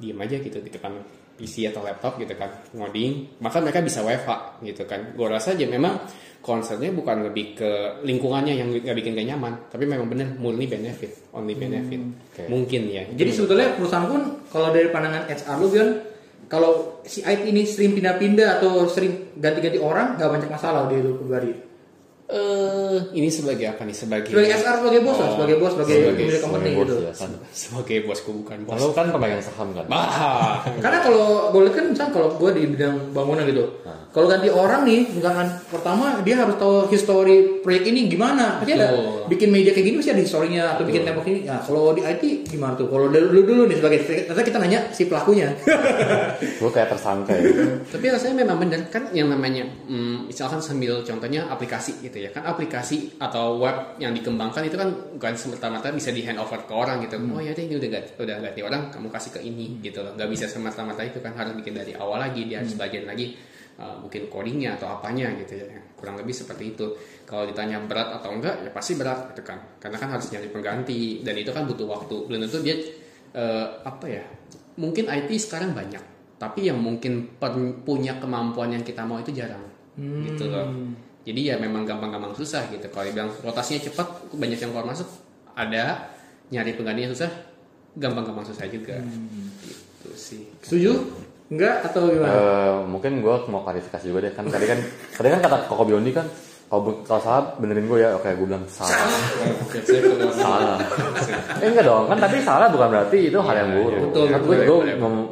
diem 0.00 0.16
aja 0.16 0.40
gitu 0.40 0.56
di 0.64 0.72
depan 0.72 0.96
PC 1.42 1.66
atau 1.74 1.82
laptop 1.82 2.22
gitu 2.22 2.38
kan 2.38 2.54
ngoding 2.78 3.42
maka 3.42 3.58
mereka 3.58 3.82
bisa 3.82 4.06
WFH 4.06 4.62
gitu 4.62 4.86
kan 4.86 5.10
gue 5.18 5.26
rasa 5.26 5.58
aja 5.58 5.66
memang 5.66 5.98
concernnya 6.38 6.94
bukan 6.94 7.26
lebih 7.30 7.58
ke 7.58 7.70
lingkungannya 8.06 8.54
yang 8.54 8.70
nggak 8.70 8.94
bikin 8.98 9.18
gak 9.18 9.26
nyaman 9.34 9.58
tapi 9.70 9.86
memang 9.86 10.06
bener 10.06 10.30
murni 10.38 10.70
benefit 10.70 11.34
only 11.34 11.58
benefit 11.58 11.98
oke. 11.98 12.42
mungkin 12.46 12.86
ya 12.90 13.02
Jadi 13.10 13.30
sebetulnya 13.30 13.74
perusahaan 13.74 14.06
pun 14.06 14.22
kalau 14.50 14.70
dari 14.70 14.90
pandangan 14.90 15.26
HR 15.26 15.56
lu 15.58 15.68
kan 15.70 15.88
kalau 16.52 17.00
si 17.08 17.24
IT 17.24 17.48
ini 17.48 17.64
sering 17.64 17.96
pindah-pindah 17.96 18.60
atau 18.60 18.84
sering 18.84 19.32
ganti-ganti 19.40 19.80
orang 19.80 20.20
nggak 20.20 20.30
banyak 20.30 20.50
masalah 20.52 20.84
dia 20.90 21.00
itu 21.00 21.16
pribadi. 21.16 21.71
Eh 22.32 22.96
ini 23.12 23.28
sebagai 23.28 23.66
apa 23.68 23.82
nih? 23.82 23.92
Sebagai 23.92 24.28
Sebagai 24.28 24.50
SR 24.54 24.74
sebagai 24.78 25.00
bos 25.00 25.14
lah, 25.14 25.22
Oh, 25.22 25.32
sebagai 25.34 25.56
bos 25.56 25.70
sebagai 25.70 25.92
sebagai- 25.94 26.16
pemilik 26.16 26.40
company 26.40 26.62
Sebagai 26.62 26.74
bos 26.74 26.88
gitu. 26.88 26.96
ya 26.98 27.12
kan 27.14 27.30
sebagai 27.62 27.96
bosku 28.02 28.30
bukan 28.34 28.56
bos. 28.62 28.72
Lalu 28.74 28.88
kan 28.90 29.06
pemegang 29.10 29.42
saham 29.42 29.68
kan? 29.70 29.84
Bah 29.86 30.08
Karena 30.84 30.98
kalau 31.00 31.24
gue 31.50 31.60
lihat 31.62 31.74
kan 31.74 31.84
misal 31.86 32.06
kalau 32.08 32.28
gue 32.32 32.50
di 32.52 32.62
bidang 32.66 33.12
bangunan 33.12 33.44
gitu, 33.44 33.64
kalau 34.08 34.26
ganti 34.26 34.48
orang 34.48 34.82
nih, 34.82 35.08
misalkan 35.10 35.48
pertama 35.66 36.20
dia 36.20 36.36
harus 36.36 36.56
tahu 36.56 36.84
history 36.86 37.36
proyek 37.60 37.84
ini 37.86 38.08
gimana. 38.08 38.58
Pasti 38.58 38.72
ada 38.74 38.88
bikin 39.26 39.48
meja 39.48 39.70
kayak 39.70 39.86
gini 39.86 39.96
pasti 39.98 40.10
ada 40.10 40.22
historinya 40.22 40.62
atau 40.72 40.84
bikin 40.84 41.02
tembok 41.02 41.24
ini. 41.26 41.44
Nah 41.44 41.60
kalau 41.60 41.92
di 41.92 42.02
IT 42.02 42.22
gimana 42.46 42.72
tuh? 42.74 42.86
Kalau 42.86 43.08
dulu 43.08 43.40
dulu 43.42 43.62
nih 43.64 43.76
sebagai 43.76 43.98
ternyata 44.02 44.42
kita 44.42 44.58
nanya 44.58 44.80
si 44.90 45.04
pelakunya. 45.04 45.52
gue 46.60 46.70
kayak 46.70 46.88
tersangka 46.88 47.32
ya. 47.32 47.50
Tapi 47.84 48.06
rasanya 48.08 48.34
memang 48.38 48.56
benar 48.58 48.80
kan 48.88 49.08
yang 49.10 49.28
namanya 49.28 49.64
hmm, 49.84 50.26
misalkan 50.26 50.58
sambil 50.58 51.02
contohnya 51.02 51.46
aplikasi 51.46 51.98
gitu 52.00 52.18
ya 52.18 52.21
kan 52.30 52.46
aplikasi 52.46 53.18
atau 53.18 53.58
web 53.58 53.98
yang 53.98 54.14
dikembangkan 54.14 54.62
itu 54.68 54.76
kan 54.78 54.92
bukan 55.18 55.34
semata-mata 55.34 55.90
bisa 55.90 56.14
di 56.14 56.22
hand 56.22 56.38
over 56.38 56.62
ke 56.62 56.70
orang 56.70 57.02
gitu. 57.02 57.18
Oh 57.32 57.42
ya 57.42 57.56
deh, 57.56 57.66
ini 57.66 57.80
udah 57.80 57.90
ganti, 57.90 58.10
udah 58.20 58.36
ganti 58.38 58.60
orang 58.62 58.92
kamu 58.94 59.08
kasih 59.10 59.30
ke 59.34 59.40
ini 59.42 59.82
gitu 59.82 60.04
loh. 60.04 60.14
Gak 60.14 60.28
bisa 60.28 60.46
semata-mata 60.46 61.02
itu 61.02 61.18
kan 61.18 61.34
harus 61.34 61.56
bikin 61.58 61.74
dari 61.74 61.96
awal 61.96 62.22
lagi 62.22 62.46
dia 62.46 62.62
harus 62.62 62.78
bagian 62.78 63.08
lagi 63.08 63.34
uh, 63.82 63.98
mungkin 63.98 64.30
codingnya 64.30 64.78
atau 64.78 64.92
apanya 64.94 65.34
gitu 65.40 65.58
ya. 65.58 65.66
Kurang 65.98 66.20
lebih 66.20 66.36
seperti 66.36 66.76
itu. 66.78 66.86
Kalau 67.26 67.48
ditanya 67.48 67.82
berat 67.82 68.22
atau 68.22 68.30
enggak 68.30 68.62
ya 68.62 68.70
pasti 68.70 68.94
berat 68.94 69.34
gitu 69.34 69.42
kan. 69.42 69.58
Karena 69.82 69.96
kan 69.98 70.08
harus 70.14 70.30
nyari 70.30 70.52
pengganti 70.52 71.24
dan 71.26 71.34
itu 71.34 71.50
kan 71.50 71.66
butuh 71.66 71.88
waktu. 71.88 72.16
Belum 72.30 72.44
tentu 72.46 72.62
dia 72.62 72.78
eh, 73.34 73.66
apa 73.82 74.06
ya? 74.06 74.22
Mungkin 74.78 75.08
IT 75.08 75.32
sekarang 75.40 75.74
banyak 75.74 76.12
tapi 76.42 76.66
yang 76.66 76.82
mungkin 76.82 77.38
punya 77.86 78.18
kemampuan 78.18 78.74
yang 78.74 78.82
kita 78.82 79.06
mau 79.06 79.22
itu 79.22 79.30
jarang 79.30 79.62
gitu 79.94 80.50
loh 80.50 80.66
jadi 81.22 81.54
ya 81.54 81.56
memang 81.56 81.86
gampang-gampang 81.86 82.34
susah 82.34 82.66
gitu. 82.68 82.82
Kalau 82.90 83.06
dibilang 83.06 83.30
rotasinya 83.40 83.80
cepat 83.86 84.06
banyak 84.34 84.58
yang 84.58 84.70
keluar 84.74 84.86
masuk 84.86 85.06
ada. 85.54 86.10
Nyari 86.52 86.76
penggantinya 86.76 87.14
susah 87.14 87.30
gampang-gampang 87.96 88.44
susah 88.44 88.66
juga. 88.68 88.98
Gitu 89.62 90.10
sih. 90.12 90.42
Setuju? 90.60 90.92
Enggak? 91.48 91.86
Atau 91.88 92.10
gimana? 92.10 92.28
Eh, 92.28 92.74
mungkin 92.84 93.22
gue 93.22 93.34
mau 93.48 93.62
klarifikasi 93.62 94.04
juga 94.04 94.28
deh. 94.28 94.32
Kan 94.34 94.50
tadi 94.50 94.66
kan 94.66 94.78
tadi 95.14 95.28
kan 95.30 95.40
kata 95.40 95.56
Koko 95.70 95.86
Biondi 95.86 96.10
kan 96.12 96.26
kalau 96.66 97.04
kalau 97.04 97.20
salah 97.20 97.42
benerin 97.56 97.86
gue 97.86 98.02
ya. 98.02 98.12
Oke 98.18 98.34
gue 98.34 98.46
bilang 98.48 98.66
salah. 98.68 98.98
Oke, 99.64 99.78
saya 99.86 100.00
keluar 100.02 100.34
salah. 100.34 100.76
Eh, 101.62 101.68
enggak 101.70 101.86
dong. 101.86 102.04
Kan 102.10 102.18
tapi 102.18 102.36
salah 102.42 102.66
bukan 102.68 102.88
berarti 102.90 103.18
itu 103.30 103.38
hal 103.38 103.54
yang 103.56 103.70
Iya, 103.70 103.76
buruk. 103.78 103.92
iya. 103.92 104.02
Betul, 104.10 104.24
kan 104.28 104.40
gue 104.42 104.56
gue 104.66 104.78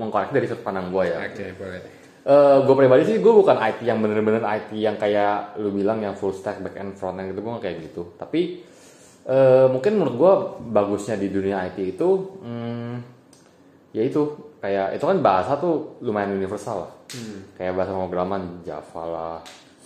mengkoreksi 0.00 0.32
dari 0.32 0.46
sudut 0.46 0.62
pandang 0.62 0.86
gue 0.88 1.04
ya. 1.04 1.18
Oke 1.26 1.46
boleh 1.58 1.99
Eh, 2.20 2.58
gue 2.68 2.76
pribadi 2.76 3.02
sih 3.08 3.16
gue 3.16 3.32
bukan 3.32 3.56
IT 3.56 3.80
yang 3.80 4.04
bener-bener 4.04 4.44
IT 4.44 4.76
yang 4.76 5.00
kayak 5.00 5.56
lu 5.56 5.72
bilang 5.72 6.04
yang 6.04 6.12
full 6.12 6.36
stack 6.36 6.60
back 6.60 6.76
end 6.76 6.92
front 6.92 7.16
end 7.16 7.32
gitu 7.32 7.40
gue 7.40 7.52
kayak 7.64 7.76
gitu. 7.80 8.12
Tapi 8.20 8.60
eh, 9.24 9.66
mungkin 9.72 9.92
menurut 9.96 10.14
gue 10.20 10.32
bagusnya 10.68 11.16
di 11.16 11.32
dunia 11.32 11.64
IT 11.72 11.96
itu 11.96 12.08
hmm, 12.44 12.94
ya 13.96 14.04
itu. 14.04 14.52
Kayak 14.60 15.00
itu 15.00 15.04
kan 15.08 15.18
bahasa 15.24 15.56
tuh 15.56 15.96
lumayan 16.04 16.36
universal 16.36 16.84
lah. 16.84 16.92
Kayak 17.56 17.80
bahasa 17.80 17.96
pemrograman 17.96 18.60
Java 18.60 19.02
lah 19.08 19.36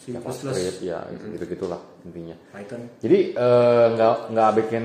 C++. 0.03 0.19
JavaScript 0.19 0.83
ya 0.83 1.07
gitu 1.39 1.45
gitulah 1.55 1.79
intinya. 2.03 2.35
Python. 2.51 2.83
jadi 2.99 3.19
eh, 3.31 3.87
nggak 3.95 4.35
nggak 4.35 4.51
bikin 4.59 4.85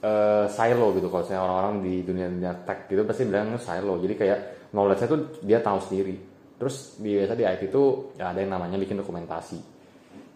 eh, 0.00 0.48
silo 0.48 0.96
gitu. 0.96 1.12
Kalau 1.12 1.28
misalnya 1.28 1.42
orang-orang 1.44 1.74
di 1.84 1.94
dunia 2.00 2.26
dunia 2.32 2.52
tech 2.64 2.88
gitu 2.88 3.04
pasti 3.04 3.28
bilang 3.28 3.52
silo. 3.60 4.00
Jadi 4.00 4.14
kayak 4.16 4.38
knowledge-nya 4.72 5.08
tuh 5.12 5.20
dia 5.44 5.60
tahu 5.60 5.76
sendiri 5.84 6.16
terus 6.56 6.96
di 6.96 7.16
biasa 7.16 7.34
di 7.36 7.44
IT 7.44 7.62
itu 7.68 7.82
ya 8.16 8.32
ada 8.32 8.40
yang 8.40 8.52
namanya 8.52 8.76
bikin 8.76 8.96
dokumentasi. 8.96 9.58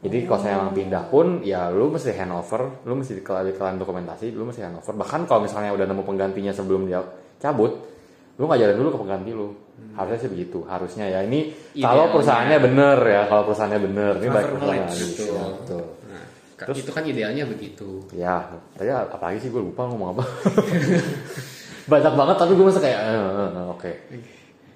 Jadi 0.00 0.24
kalau 0.24 0.40
saya 0.40 0.54
emang 0.56 0.72
pindah 0.72 1.04
pun 1.12 1.44
ya 1.44 1.68
lu 1.68 1.92
mesti 1.92 2.16
handover 2.16 2.84
lu 2.88 2.96
mesti 2.96 3.20
dikelar 3.20 3.44
dokumentasi 3.76 4.32
lu 4.32 4.48
mesti 4.48 4.64
handover. 4.64 4.96
Bahkan 4.96 5.28
kalau 5.28 5.44
misalnya 5.44 5.76
udah 5.76 5.84
nemu 5.84 6.02
penggantinya 6.04 6.52
sebelum 6.52 6.88
dia 6.88 7.04
cabut 7.36 7.72
lu 8.40 8.48
ngajarin 8.48 8.76
dulu 8.80 8.96
ke 8.96 8.98
pengganti 9.00 9.30
lu. 9.36 9.52
Harusnya 9.96 10.24
sih 10.24 10.30
begitu. 10.32 10.64
Harusnya 10.64 11.04
ya 11.08 11.20
ini 11.24 11.52
kalau 11.76 12.08
Idealnya. 12.08 12.12
perusahaannya 12.16 12.58
bener 12.64 12.98
ya 13.00 13.22
kalau 13.28 13.42
perusahaannya 13.48 13.80
bener 13.80 14.12
ini 14.20 14.28
baik 14.28 14.46
perusahaan. 14.56 14.88
Ya, 14.88 15.44
betul. 15.60 15.84
nah, 16.08 16.24
ka- 16.56 16.72
itu 16.72 16.92
kan 16.92 17.04
idealnya 17.04 17.44
begitu. 17.44 17.88
Ya, 18.12 18.36
tadi 18.76 18.88
apalagi 18.88 19.40
sih 19.40 19.48
gue 19.52 19.60
lupa 19.60 19.84
ngomong 19.84 20.16
apa. 20.16 20.24
Banyak 21.92 22.12
banget 22.14 22.36
tapi 22.38 22.52
gue 22.56 22.64
masih 22.64 22.82
kayak 22.84 23.00
eh, 23.04 23.16
eh, 23.16 23.50
eh, 23.52 23.66
oke. 23.68 23.92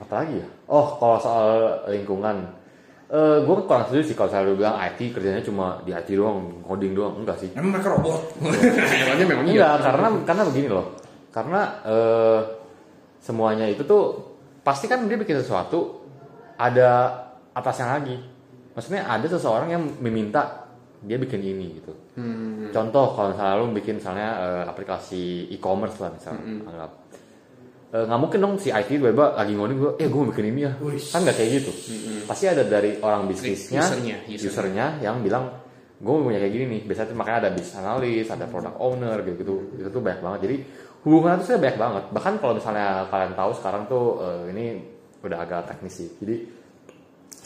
Apalagi 0.04 0.44
ya 0.44 0.46
oh 0.68 1.00
kalau 1.00 1.18
soal 1.18 1.50
lingkungan 1.88 2.44
eh 3.14 3.36
gue 3.44 3.54
kurang 3.68 3.84
setuju 3.84 4.02
sih 4.10 4.16
kalau 4.16 4.30
saya 4.32 4.48
bilang 4.48 4.80
IT 4.80 5.12
kerjanya 5.12 5.44
cuma 5.44 5.78
di 5.84 5.92
IT 5.92 6.08
doang 6.16 6.64
coding 6.64 6.96
doang 6.96 7.20
enggak 7.20 7.36
sih 7.36 7.52
Emang 7.52 7.76
mereka 7.76 7.94
robot. 7.94 8.20
Hewannya 9.04 9.26
memang 9.28 9.44
iya. 9.44 9.52
Enggak, 9.52 9.74
karena 9.84 10.06
karena 10.28 10.42
begini 10.48 10.68
loh. 10.72 10.86
Karena 11.28 11.60
eh, 11.84 12.40
semuanya 13.20 13.68
itu 13.68 13.84
tuh 13.84 14.18
pasti 14.64 14.88
kan 14.88 15.04
dia 15.04 15.20
bikin 15.20 15.36
sesuatu 15.36 16.00
ada 16.56 17.12
atasnya 17.52 18.00
lagi. 18.00 18.16
Maksudnya 18.72 19.04
ada 19.04 19.26
seseorang 19.28 19.68
yang 19.68 19.84
meminta 20.00 20.64
dia 21.04 21.20
bikin 21.20 21.44
ini 21.44 21.84
gitu. 21.84 21.92
Hmm. 22.16 22.72
Contoh 22.72 23.12
kalau 23.12 23.36
misalnya 23.36 23.54
lu 23.60 23.68
bikin 23.76 24.00
misalnya 24.00 24.28
eh, 24.40 24.64
aplikasi 24.64 25.52
e-commerce 25.52 26.00
lah 26.00 26.08
misalnya, 26.08 26.40
anggap. 26.72 26.90
Eh, 27.94 28.02
nggak 28.10 28.20
mungkin 28.26 28.38
dong 28.42 28.54
si 28.58 28.74
IT 28.74 28.90
tiba-tiba 28.90 29.38
lagi 29.38 29.54
ngoding 29.54 29.78
gue, 29.78 29.92
eh 30.02 30.10
gue 30.10 30.18
mau 30.18 30.26
bikin 30.34 30.50
ini 30.50 30.66
ya. 30.66 30.72
Wih. 30.82 30.98
Kan 30.98 31.22
nggak 31.22 31.36
kayak 31.38 31.50
gitu. 31.62 31.70
Pasti 32.26 32.50
ada 32.50 32.66
dari 32.66 32.98
orang 32.98 33.30
bisnisnya, 33.30 33.86
Usernya, 33.86 34.16
usernya. 34.26 34.50
usernya 34.50 34.86
yang 34.98 35.22
bilang 35.22 35.62
gue 36.02 36.10
mau 36.10 36.26
punya 36.26 36.42
kayak 36.42 36.52
gini 36.58 36.64
nih. 36.66 36.80
Biasanya 36.90 37.08
tuh 37.14 37.18
makanya 37.22 37.38
ada 37.46 37.50
business 37.54 37.78
analyst, 37.78 38.28
ada 38.34 38.50
product 38.50 38.76
owner 38.82 39.16
gitu 39.22 39.36
gitu. 39.38 39.54
Itu 39.78 39.88
tuh 39.94 40.02
banyak 40.02 40.20
banget. 40.26 40.40
Jadi 40.42 40.56
hubungan 41.06 41.38
itu 41.38 41.54
banyak 41.54 41.78
banget. 41.78 42.04
Bahkan 42.10 42.34
kalau 42.42 42.54
misalnya 42.58 42.88
kalian 43.14 43.32
tahu 43.38 43.50
sekarang 43.62 43.82
tuh 43.86 44.04
eh, 44.26 44.42
ini 44.50 44.64
udah 45.22 45.38
agak 45.38 45.60
teknis 45.70 45.94
sih. 45.94 46.10
Jadi 46.18 46.34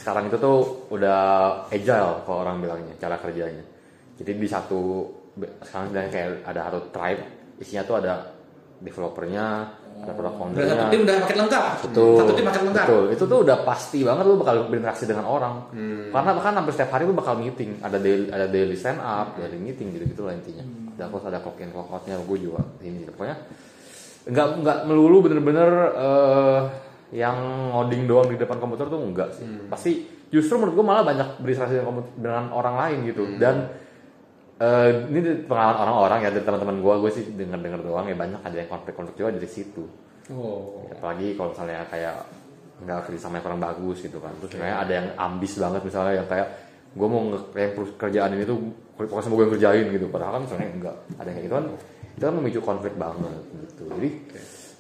sekarang 0.01 0.33
itu 0.33 0.41
tuh 0.41 0.89
udah 0.89 1.21
agile 1.69 2.25
kalau 2.25 2.39
orang 2.41 2.57
bilangnya 2.65 2.97
cara 2.97 3.21
kerjanya. 3.21 3.69
Jadi 4.17 4.33
di 4.33 4.49
satu 4.49 5.13
sekarang 5.61 5.93
kayak 5.93 6.49
ada 6.49 6.73
satu 6.73 6.89
tribe 6.89 7.23
isinya 7.61 7.85
tuh 7.85 8.01
ada 8.01 8.39
developernya, 8.79 9.47
ada 9.99 10.13
product 10.15 10.37
Udah 10.39 10.45
ownernya. 10.47 10.73
satu 10.73 10.85
tim 10.89 11.01
udah 11.05 11.15
paket 11.21 11.37
lengkap. 11.43 11.65
Betul. 11.91 12.17
Satu 12.17 12.33
tim 12.33 12.45
paket 12.47 12.63
lengkap. 12.65 12.87
Betul. 12.87 13.05
Itu 13.13 13.25
tuh 13.27 13.39
udah 13.45 13.57
pasti 13.67 13.99
banget 14.07 14.25
lu 14.25 14.35
bakal 14.39 14.55
berinteraksi 14.71 15.05
dengan 15.05 15.25
orang. 15.27 15.55
Karena 16.15 16.31
bahkan 16.39 16.53
hampir 16.57 16.73
setiap 16.73 16.91
hari 16.97 17.05
lu 17.05 17.15
bakal 17.15 17.35
meeting. 17.37 17.79
Ada 17.83 17.99
daily, 18.01 18.27
ada 18.31 18.47
daily 18.49 18.77
stand 18.79 19.01
up, 19.03 19.37
daily 19.37 19.59
meeting 19.59 19.93
gitu-gitu 19.93 20.23
lah 20.25 20.33
intinya. 20.33 20.65
Ada 20.97 21.11
terus 21.11 21.25
ada 21.27 21.39
clock 21.43 21.59
in 21.63 21.71
clock 21.71 21.89
outnya 21.95 22.19
gue 22.19 22.39
juga 22.43 22.59
ini 22.83 23.07
pokoknya 23.07 23.37
nggak 24.29 24.49
nggak 24.61 24.79
melulu 24.85 25.31
bener-bener 25.31 25.71
eh, 25.97 26.61
yang 27.17 27.39
ngoding 27.73 28.05
doang 28.05 28.29
di 28.29 28.37
depan 28.37 28.61
komputer 28.61 28.91
tuh 28.93 29.01
enggak 29.01 29.33
sih. 29.33 29.47
Pasti 29.73 30.05
justru 30.29 30.61
menurut 30.61 30.75
gue 30.77 30.85
malah 30.85 31.05
banyak 31.07 31.41
berinteraksi 31.41 31.81
dengan, 31.81 32.05
dengan 32.19 32.45
orang 32.53 32.77
lain 32.77 32.99
gitu. 33.09 33.25
Dan 33.41 33.73
eh, 34.59 34.91
ini 35.11 35.21
pengalaman 35.47 35.79
orang-orang 35.87 36.19
ya 36.27 36.31
dari 36.35 36.45
teman-teman 36.45 36.77
gue, 36.83 36.95
gue 37.07 37.11
sih 37.15 37.25
denger-denger 37.35 37.81
doang 37.87 38.07
ya 38.11 38.17
banyak 38.19 38.41
ada 38.43 38.57
yang 38.59 38.69
konflik-konflik 38.71 39.17
juga 39.19 39.35
dari 39.35 39.51
situ. 39.51 39.85
Oh. 40.29 40.85
apalagi 40.93 41.41
kalau 41.41 41.57
misalnya 41.57 41.89
kayak 41.89 42.21
nggak 42.85 43.01
kerjasama 43.09 43.41
yang 43.41 43.45
kurang 43.49 43.63
bagus 43.65 43.99
gitu 44.05 44.19
kan. 44.21 44.33
Terus 44.45 44.61
kayak 44.61 44.79
ada 44.85 44.93
yang 44.93 45.07
ambis 45.17 45.53
banget 45.57 45.81
misalnya 45.89 46.13
yang 46.21 46.29
kayak 46.29 46.49
gue 46.93 47.09
mau 47.09 47.23
per- 47.49 47.97
kerjaan 47.97 48.37
ini 48.37 48.45
tuh 48.45 48.59
pokoknya 49.01 49.25
semua 49.25 49.37
gue 49.41 49.45
yang 49.49 49.55
kerjain 49.57 49.87
gitu. 49.89 50.07
Padahal 50.13 50.33
kan 50.37 50.43
misalnya 50.45 50.69
enggak 50.69 50.97
ada 51.17 51.27
yang 51.33 51.37
kayak 51.41 51.47
gitu 51.49 51.57
kan 51.57 51.67
itu 52.19 52.25
kan 52.27 52.35
memicu 52.35 52.61
konflik 52.61 52.95
banget 53.01 53.43
gitu. 53.57 53.83
Jadi 53.89 54.09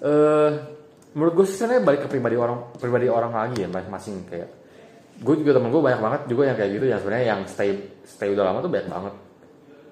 eh 0.04 0.50
menurut 1.16 1.32
gue 1.32 1.44
sih 1.49 1.56
sebenarnya 1.56 1.82
balik 1.88 2.00
ke 2.04 2.08
pribadi 2.12 2.37
orang 2.37 2.58
pribadi 2.76 3.06
orang 3.08 3.32
lagi 3.32 3.64
ya 3.64 3.68
masing-masing. 3.73 4.16
Kayak 4.28 4.49
gue 5.18 5.35
juga 5.42 5.50
temen 5.56 5.73
gue 5.73 5.82
banyak 5.82 6.00
banget 6.04 6.20
juga 6.28 6.42
yang 6.44 6.56
kayak 6.61 6.70
gitu 6.76 6.87
yang 6.92 7.00
sebenarnya 7.00 7.26
yang 7.35 7.40
stay 7.49 7.70
stay 8.04 8.28
udah 8.37 8.44
lama 8.47 8.61
tuh 8.61 8.70
banyak 8.70 8.88
banget 8.92 9.14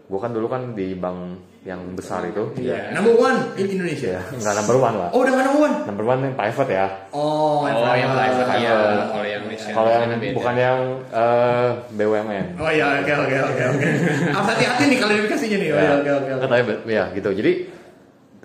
gue 0.07 0.19
kan 0.23 0.31
dulu 0.31 0.47
kan 0.47 0.71
di 0.71 0.95
bank 0.95 1.19
yang 1.67 1.83
besar 1.99 2.23
itu 2.23 2.47
Iya. 2.55 2.95
Number 2.95 3.19
one 3.19 3.59
in 3.59 3.67
Indonesia. 3.67 4.17
ya 4.17 4.23
nggak 4.23 4.55
number 4.63 4.77
one 4.79 4.95
lah 4.95 5.09
Oh 5.11 5.27
udah 5.27 5.35
number 5.35 5.59
one. 5.59 5.75
number 5.83 6.05
one 6.07 6.21
yang 6.23 6.35
private 6.39 6.71
ya 6.71 6.87
Oh, 7.11 7.67
Oh, 7.67 7.67
yang 7.67 8.15
private 8.15 8.47
Private. 8.47 8.63
iya. 8.63 8.77
Kalau 9.11 9.27
yang 9.27 9.43
Malaysia 9.43 9.71
Kalau 9.75 9.91
yang 9.91 10.11
beda. 10.15 10.35
bukan 10.39 10.55
yang 10.55 10.79
eh, 11.11 11.69
BUMN. 11.91 12.47
Oh 12.55 12.71
iya, 12.71 12.85
oke 13.03 13.13
oke 13.19 13.37
oke 13.51 13.63
oke. 13.67 13.87
Harus 14.31 14.49
hati-hati 14.55 14.83
nih 14.87 14.99
klarifikasinya 15.03 15.57
nih. 15.59 15.69
Oh, 15.75 15.79
iya, 15.83 15.93
oke 15.99 16.31
oke 16.39 16.73
ya 16.87 17.05
gitu. 17.11 17.29
Jadi 17.35 17.53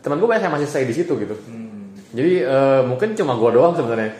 teman 0.02 0.18
gue 0.18 0.26
banyak 0.26 0.42
yang 0.42 0.54
masih 0.58 0.66
stay 0.66 0.90
di 0.90 0.96
situ 0.98 1.14
gitu. 1.14 1.36
Jadi 2.12 2.34
eh, 2.42 2.82
mungkin 2.82 3.14
cuma 3.14 3.38
gue 3.38 3.50
doang 3.54 3.78
sebenarnya. 3.78 4.18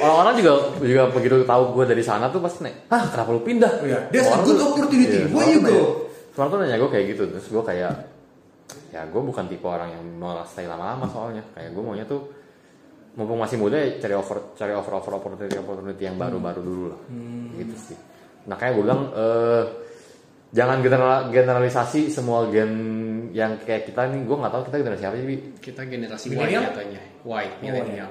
Orang-orang 0.00 0.40
juga 0.40 0.52
juga 0.80 1.02
begitu 1.12 1.44
tahu 1.44 1.62
gue 1.76 1.84
dari 1.84 2.00
sana 2.00 2.32
tuh 2.32 2.40
pasti 2.40 2.64
nek, 2.64 2.88
ah 2.88 3.04
kenapa 3.12 3.36
lu 3.36 3.44
pindah? 3.44 3.72
Oh, 3.76 3.84
iya. 3.84 4.08
There's 4.08 4.24
a 4.24 4.40
good 4.40 4.56
opportunity. 4.56 5.20
Iya, 5.20 5.28
Why 5.28 5.44
orang 5.44 5.52
you 5.52 5.60
go? 5.60 5.80
Orang 6.40 6.56
tuh 6.56 6.58
nanya 6.64 6.80
gue 6.80 6.88
kayak 6.88 7.06
gitu, 7.12 7.22
terus 7.28 7.46
gue 7.52 7.60
kayak 7.60 7.92
ya 8.96 9.04
gue 9.04 9.20
bukan 9.20 9.44
tipe 9.44 9.66
orang 9.68 9.92
yang 9.92 10.04
mau 10.16 10.40
stay 10.48 10.64
lama-lama 10.64 11.04
soalnya. 11.12 11.44
Kayak 11.52 11.76
gue 11.76 11.82
maunya 11.84 12.08
tuh 12.08 12.40
mumpung 13.18 13.42
masih 13.42 13.58
muda 13.58 13.74
ya 13.74 13.98
cari 13.98 14.14
over 14.14 14.54
cari 14.54 14.72
over 14.74 14.92
over 15.02 15.12
opportunity 15.18 15.58
opportunity 15.58 16.02
yang 16.06 16.14
baru-baru 16.14 16.60
dulu 16.62 16.84
lah 16.94 17.00
gitu 17.58 17.74
sih 17.90 17.98
nah 18.46 18.54
kayak 18.54 18.78
gue 18.78 18.84
bilang 18.86 19.10
eh, 19.10 19.64
jangan 20.54 20.78
general, 20.82 21.18
generalisasi 21.34 22.10
semua 22.10 22.46
gen 22.48 22.72
yang 23.34 23.58
kayak 23.62 23.90
kita 23.90 24.10
nih 24.10 24.26
gue 24.26 24.36
nggak 24.38 24.52
tahu 24.54 24.62
kita 24.70 24.76
generasi 24.82 25.04
apa 25.06 25.16
sih 25.18 25.26
Bi? 25.26 25.36
kita 25.58 25.82
generasi 25.86 26.26
Y 26.26 26.30
Millennial? 26.34 26.62
katanya. 26.70 27.00
Y, 27.22 27.46
milenial. 27.62 28.10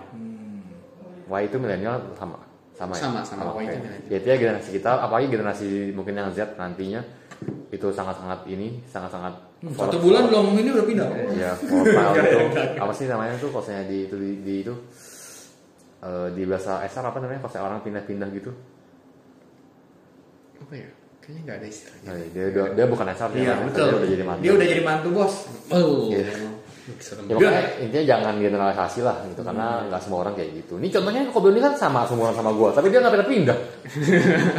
Y 1.28 1.42
itu 1.44 1.58
milenial 1.60 1.96
sama 2.16 2.38
sama 2.80 2.94
ya? 2.96 3.02
Sama, 3.04 3.20
sama. 3.28 3.42
Oh, 3.52 3.60
Y 3.60 3.68
milenial. 3.68 4.00
ya 4.08 4.16
itu 4.20 4.28
ya 4.32 4.38
generasi 4.40 4.70
kita 4.80 4.90
apalagi 4.96 5.28
generasi 5.28 5.68
mungkin 5.92 6.14
yang 6.16 6.32
Z 6.32 6.56
nantinya 6.56 7.04
itu 7.70 7.88
sangat-sangat 7.90 8.46
ini 8.46 8.82
sangat-sangat 8.86 9.48
Hmm, 9.60 9.76
Satu 9.76 10.00
bulan 10.00 10.24
belum 10.26 10.56
ini 10.56 10.72
udah 10.72 10.86
pindah. 10.88 11.08
ya 11.36 11.52
volatile 11.52 12.32
itu 12.32 12.40
apa 12.80 12.94
sih 12.96 13.06
namanya 13.06 13.36
tuh 13.36 13.52
kalau 13.52 13.60
misalnya 13.62 13.86
di 13.86 14.08
itu 14.08 14.16
di, 14.16 14.32
di 14.40 14.54
itu 14.64 14.72
eh, 16.00 16.28
di 16.32 16.44
bahasa 16.44 16.80
SR 16.82 17.04
apa 17.04 17.20
namanya 17.20 17.40
kalau 17.40 17.52
misalnya 17.52 17.68
orang 17.68 17.82
pindah-pindah 17.84 18.30
gitu 18.32 18.52
Apa 20.60 20.74
ya? 20.76 20.88
Kayaknya 21.20 21.42
nggak 21.44 21.58
ada 21.58 21.68
istilahnya. 21.68 22.08
Nah, 22.08 22.16
dia, 22.32 22.46
dia, 22.50 22.66
dia 22.74 22.86
bukan 22.88 23.06
SR 23.10 23.30
dia, 23.30 23.42
Iya 23.42 23.52
kan, 23.54 23.66
betul. 23.68 23.84
dia 23.86 23.94
udah 23.94 24.10
jadi 24.10 24.24
mantan 24.24 24.42
Dia 24.42 24.52
udah 24.56 24.68
jadi 24.68 24.82
mantu 24.82 25.10
bos. 25.12 25.34
Oh. 25.70 26.08
Iya. 26.08 26.24
Serem 26.98 27.30
Ya, 27.30 27.36
pokoknya 27.38 27.64
intinya 27.86 28.06
jangan 28.10 28.34
generalisasi 28.42 29.00
lah 29.06 29.18
gitu 29.30 29.42
karena 29.46 29.86
nggak 29.86 30.02
semua 30.02 30.20
orang 30.26 30.34
kayak 30.34 30.50
gitu. 30.66 30.82
Ini 30.82 30.88
contohnya 30.90 31.22
Kobe 31.30 31.54
ini 31.54 31.62
kan 31.62 31.74
sama 31.78 32.10
semua 32.10 32.32
orang 32.32 32.38
sama 32.42 32.52
gua, 32.58 32.70
tapi 32.74 32.90
dia 32.90 33.00
nggak 33.00 33.14
pindah 33.14 33.30
pindah. 33.30 33.58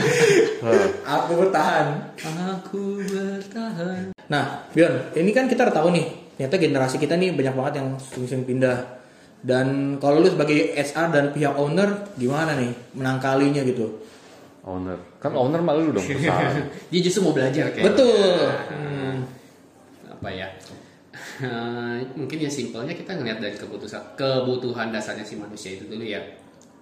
Aku 1.19 1.33
bertahan. 1.41 1.87
Aku 2.55 2.83
bertahan. 3.03 4.15
Nah, 4.31 4.45
Bion, 4.71 4.95
ini 5.19 5.31
kan 5.35 5.51
kita 5.51 5.67
udah 5.67 5.75
tahu 5.75 5.91
nih, 5.91 6.07
ternyata 6.39 6.57
generasi 6.61 6.97
kita 7.03 7.19
nih 7.19 7.35
banyak 7.35 7.55
banget 7.57 7.75
yang 7.83 7.89
sering 7.99 8.47
pindah. 8.47 9.03
Dan 9.41 9.97
kalau 9.97 10.21
lu 10.21 10.29
sebagai 10.29 10.77
SR 10.77 11.11
dan 11.11 11.33
pihak 11.33 11.57
owner, 11.57 12.13
gimana 12.21 12.55
nih 12.61 12.71
menangkalinya 12.93 13.65
gitu? 13.65 14.11
owner, 14.61 14.99
kan 15.19 15.33
owner 15.33 15.61
malu 15.65 15.93
dong 15.93 16.05
perusahaan. 16.09 16.69
Dia 16.93 17.01
justru 17.01 17.21
mau 17.25 17.35
belajar 17.35 17.73
kayak. 17.73 17.85
Betul. 17.93 18.45
Hmm. 18.69 19.17
Apa 20.13 20.29
ya? 20.31 20.49
Eh, 21.40 21.99
mungkin 22.20 22.37
ya 22.37 22.50
simpelnya 22.52 22.92
kita 22.92 23.16
ngeliat 23.16 23.40
dari 23.40 23.56
kebutuhan 23.56 24.12
kebutuhan 24.12 24.92
dasarnya 24.92 25.25
si 25.25 25.40
manusia 25.40 25.73
itu 25.73 25.88
dulu 25.88 26.04
ya. 26.04 26.20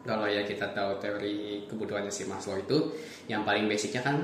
Kalau 0.02 0.26
ya 0.26 0.42
kita 0.42 0.74
tahu 0.74 0.98
teori 0.98 1.62
kebutuhannya 1.70 2.10
si 2.10 2.26
Maslow 2.26 2.58
itu, 2.58 2.78
yang 3.30 3.46
paling 3.46 3.70
basicnya 3.70 4.02
kan 4.02 4.18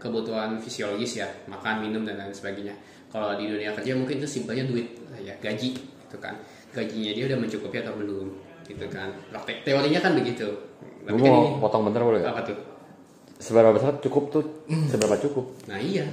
kebutuhan 0.00 0.56
fisiologis 0.56 1.20
ya, 1.20 1.28
makan, 1.44 1.84
minum 1.84 2.08
dan 2.08 2.16
lain 2.16 2.32
sebagainya. 2.32 2.72
Kalau 3.12 3.36
di 3.36 3.48
dunia 3.50 3.76
kerja 3.76 3.92
mungkin 3.92 4.16
itu 4.16 4.28
simpelnya 4.28 4.64
duit, 4.64 4.96
ya 5.20 5.36
gaji, 5.42 5.76
gitu 5.76 6.16
kan. 6.22 6.36
Gajinya 6.72 7.12
dia 7.12 7.24
udah 7.28 7.38
mencukupi 7.42 7.76
atau 7.84 7.96
belum, 8.00 8.28
gitu 8.64 8.86
kan. 8.88 9.12
Praktek 9.28 9.66
teorinya 9.66 10.00
kan 10.00 10.16
begitu. 10.16 10.46
Gue 11.04 11.10
Tapi 11.12 11.20
kan 11.20 11.32
mau 11.32 11.42
ini- 11.44 11.60
potong 11.60 11.82
bentar 11.84 12.00
boleh 12.00 12.20
apa 12.24 12.40
tuh? 12.46 12.56
Seberapa 13.36 13.76
besar 13.76 14.00
cukup 14.00 14.24
tuh? 14.32 14.44
Seberapa 14.88 15.20
cukup? 15.20 15.44
Nah 15.68 15.76
iya, 15.76 16.08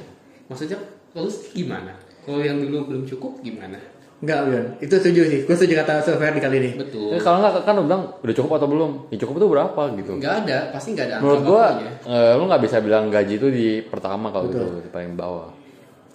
maksudnya 0.51 0.75
kalau 1.15 1.31
gimana? 1.55 1.95
Kalau 2.23 2.39
yang 2.39 2.57
dulu 2.59 2.77
belum 2.87 3.03
cukup 3.03 3.43
gimana? 3.43 3.79
Enggak, 4.23 4.39
Bion. 4.47 4.65
Itu 4.79 4.93
setuju 5.03 5.21
sih. 5.27 5.39
Gue 5.43 5.55
setuju 5.59 5.83
kata 5.83 5.99
Sofer 5.99 6.31
di 6.31 6.39
kali 6.39 6.55
ini. 6.63 6.71
Betul. 6.79 7.11
Eh, 7.11 7.19
kalau 7.19 7.43
nggak 7.43 7.67
kan 7.67 7.75
lu 7.75 7.83
bilang 7.83 8.15
udah 8.23 8.35
cukup 8.39 8.51
atau 8.55 8.67
belum? 8.71 8.91
Ya 9.11 9.17
cukup 9.19 9.35
tuh 9.35 9.49
berapa 9.51 9.81
gitu? 9.99 10.11
Nggak 10.15 10.35
ada, 10.47 10.57
pasti 10.71 10.95
nggak 10.95 11.05
ada 11.11 11.15
Menurut 11.19 11.39
angka 11.43 11.49
gua 11.51 11.63
bakunya. 11.67 11.91
eh, 12.07 12.31
lu 12.39 12.43
nggak 12.47 12.61
bisa 12.63 12.77
bilang 12.79 13.03
gaji 13.11 13.33
itu 13.35 13.47
di 13.51 13.67
pertama 13.83 14.31
kalau 14.31 14.47
itu 14.47 14.63
di 14.79 14.89
paling 14.95 15.19
bawah. 15.19 15.51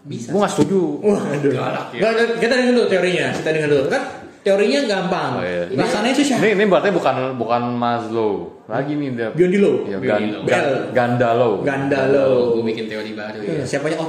Bisa. 0.08 0.32
Gua 0.32 0.48
nggak 0.48 0.52
setuju. 0.56 0.80
Wah, 1.04 1.20
aduh. 1.20 1.52
Galak 1.52 1.86
ya. 1.92 2.00
Kita 2.40 2.52
dengar 2.56 2.72
dulu 2.72 2.84
teorinya. 2.88 3.26
Kita 3.36 3.50
dengar 3.52 3.68
dulu. 3.76 3.82
Kan 3.92 4.02
teorinya 4.40 4.80
gampang. 4.88 5.32
Oh, 5.36 5.44
iya. 5.44 5.64
Rasanya 5.76 6.12
susah. 6.16 6.36
Ini 6.40 6.48
ini 6.56 6.64
berarti 6.64 6.88
bukan 6.88 7.14
bukan 7.36 7.62
Maslow. 7.76 8.32
Lagi 8.72 8.96
nih 8.96 9.08
dia. 9.12 9.28
Bion 9.36 9.50
di 9.52 9.60
low. 9.60 9.84
Ya, 9.84 10.00
gan, 10.00 10.48
gan, 10.48 10.64
Gandalo. 10.96 11.60
Gandalo. 11.60 12.56
Gue 12.56 12.72
bikin 12.72 12.88
teori 12.88 13.12
baru 13.12 13.44
ya. 13.44 13.68
Siapanya 13.68 14.00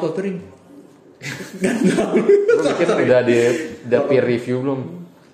outpouring? 1.20 2.42
Lu 2.48 2.62
bikin 2.64 2.88
udah 2.88 3.22
di 3.28 3.38
udah 3.86 4.02
peer 4.08 4.24
review 4.24 4.58
belum? 4.64 4.82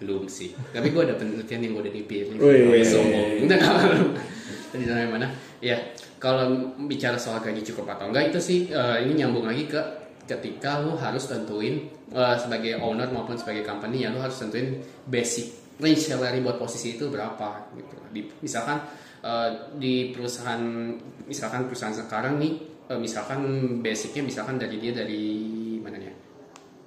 Belum 0.02 0.24
sih. 0.28 0.52
Tapi 0.74 0.92
gue 0.92 1.02
ada 1.06 1.16
penelitian 1.16 1.62
yang 1.66 1.74
udah 1.80 1.92
dipilih. 1.94 2.38
Wih. 2.42 2.74
Wih, 2.74 2.84
sombong. 2.84 3.46
Udah 3.46 3.58
kalau 3.58 4.14
Tadi 4.76 4.92
sampai 4.92 5.08
mana? 5.08 5.32
Ya, 5.64 5.80
kalau 6.20 6.76
bicara 6.84 7.16
soal 7.16 7.40
gaji 7.40 7.64
cukup 7.64 7.96
atau 7.96 8.12
enggak 8.12 8.36
itu 8.36 8.40
sih 8.44 8.60
eh, 8.68 9.08
ini 9.08 9.24
nyambung 9.24 9.48
lagi 9.48 9.72
ke 9.72 9.80
ketika 10.26 10.82
lu 10.84 11.00
harus 11.00 11.30
tentuin 11.30 11.88
eh, 12.12 12.36
sebagai 12.36 12.82
owner 12.82 13.08
maupun 13.08 13.40
sebagai 13.40 13.64
company 13.64 14.04
ya 14.04 14.12
lu 14.12 14.20
harus 14.20 14.36
tentuin 14.36 14.84
basic 15.08 15.78
range 15.80 16.12
salary 16.12 16.42
buat 16.42 16.60
posisi 16.60 17.00
itu 17.00 17.08
berapa 17.08 17.72
gitu 17.78 17.96
di, 18.12 18.22
misalkan 18.44 18.84
eh, 19.24 19.50
di 19.80 20.12
perusahaan 20.12 20.60
misalkan 21.24 21.72
perusahaan 21.72 21.96
sekarang 21.96 22.36
nih 22.36 22.54
eh, 22.92 23.00
misalkan 23.00 23.40
basicnya 23.80 24.28
misalkan 24.28 24.60
dari 24.60 24.76
dia 24.82 24.92
dari 24.92 25.24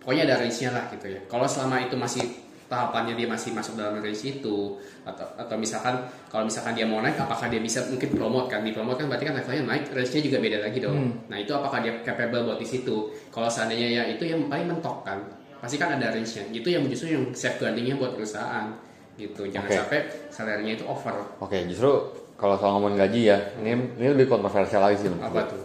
pokoknya 0.09 0.25
ada 0.25 0.41
range-nya 0.41 0.73
lah 0.73 0.89
gitu 0.89 1.07
ya. 1.13 1.21
Kalau 1.29 1.45
selama 1.45 1.85
itu 1.85 1.93
masih 2.01 2.25
tahapannya 2.65 3.13
dia 3.13 3.29
masih 3.29 3.53
masuk 3.53 3.77
dalam 3.77 4.01
range 4.01 4.41
itu 4.41 4.81
atau 5.05 5.25
atau 5.37 5.57
misalkan 5.61 6.01
kalau 6.33 6.49
misalkan 6.49 6.73
dia 6.73 6.89
mau 6.89 7.05
naik 7.05 7.21
apakah 7.21 7.53
dia 7.53 7.61
bisa 7.61 7.85
mungkin 7.93 8.17
promote 8.17 8.49
kan? 8.49 8.65
Di 8.65 8.73
promote 8.73 9.05
kan 9.05 9.13
berarti 9.13 9.29
kan 9.29 9.37
levelnya 9.37 9.69
naik 9.69 9.93
range-nya 9.93 10.21
juga 10.25 10.41
beda 10.41 10.59
lagi 10.65 10.81
dong. 10.81 11.13
Nah 11.29 11.37
itu 11.37 11.53
apakah 11.53 11.85
dia 11.85 12.01
capable 12.01 12.41
buat 12.49 12.57
di 12.57 12.65
situ? 12.65 13.13
Kalau 13.29 13.53
seandainya 13.53 14.01
ya 14.01 14.03
itu 14.09 14.25
yang 14.25 14.49
paling 14.49 14.73
mentok 14.73 15.05
kan. 15.05 15.21
Pasti 15.61 15.77
kan 15.77 16.01
ada 16.01 16.09
range-nya 16.09 16.57
itu 16.57 16.69
yang 16.73 16.89
justru 16.89 17.13
yang 17.13 17.29
safeguarding-nya 17.37 18.01
buat 18.01 18.17
perusahaan 18.17 18.73
gitu. 19.21 19.45
Jangan 19.45 19.69
Oke. 19.69 19.77
sampai 19.77 20.01
salary-nya 20.33 20.73
itu 20.81 20.89
over. 20.89 21.21
Oke, 21.45 21.69
justru 21.69 21.93
kalau 22.41 22.57
soal 22.57 22.81
ngomongin 22.81 22.97
gaji 22.97 23.29
ya, 23.29 23.37
ini 23.61 23.77
ini 24.01 24.07
lebih 24.17 24.25
kontroversial 24.25 24.89
lagi 24.89 25.05
sih. 25.05 25.13
menurut 25.13 25.29
apa 25.29 25.41
tuh? 25.53 25.61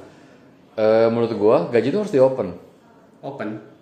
Eh, 0.75 1.07
menurut 1.07 1.31
gua 1.39 1.57
gaji 1.71 1.87
itu 1.95 1.99
harus 2.03 2.11
di 2.11 2.19
open. 2.19 2.59
open 3.23 3.72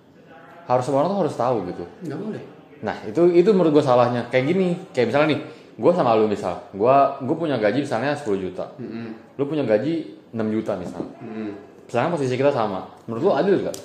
Harus 0.72 0.84
semua 0.84 1.04
orang 1.04 1.12
tuh 1.12 1.20
harus 1.22 1.36
tahu 1.36 1.58
gitu. 1.68 1.84
nggak 2.02 2.16
boleh 2.18 2.44
Nah 2.82 2.96
itu 3.04 3.22
itu 3.30 3.50
menurut 3.52 3.72
gue 3.74 3.84
salahnya. 3.84 4.26
Kayak 4.28 4.46
gini, 4.48 4.68
kayak 4.90 5.12
misalnya 5.12 5.28
nih, 5.30 5.40
gue 5.76 5.92
sama 5.92 6.16
lu 6.16 6.26
misal, 6.26 6.66
gue 6.72 6.96
gue 7.22 7.36
punya 7.36 7.56
gaji 7.56 7.84
misalnya 7.84 8.16
10 8.16 8.26
juta, 8.40 8.74
Mm-mm. 8.76 9.14
lu 9.36 9.44
punya 9.46 9.62
gaji 9.62 9.94
6 10.32 10.42
juta 10.50 10.74
misal. 10.76 11.04
Mm-mm. 11.20 11.54
Misalnya 11.86 12.10
posisi 12.10 12.34
kita 12.34 12.50
sama, 12.50 12.90
menurut 13.06 13.22
lu 13.22 13.32
adil 13.32 13.62
gak? 13.62 13.78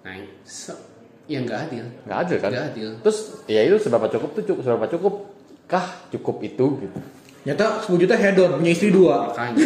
nah 0.00 0.16
se- 0.42 0.80
ya 1.28 1.38
nggak 1.38 1.68
adil 1.68 1.84
Nggak 2.02 2.18
adil 2.18 2.36
kan? 2.40 2.50
nggak 2.50 2.66
adil 2.72 2.88
Terus 2.98 3.18
ya 3.44 3.60
itu 3.62 3.76
seberapa 3.78 4.08
cukup 4.08 4.30
tuh 4.32 4.42
cukup 4.42 4.60
seberapa 4.64 4.86
cukup 4.88 5.14
kah 5.66 5.86
cukup 6.10 6.36
itu 6.40 6.66
gitu. 6.80 6.98
Nyata 7.40 7.84
10 7.84 8.00
juta 8.00 8.14
head 8.16 8.34
on, 8.34 8.58
punya 8.58 8.72
istri 8.72 8.88
dua. 8.90 9.28
makanya 9.28 9.60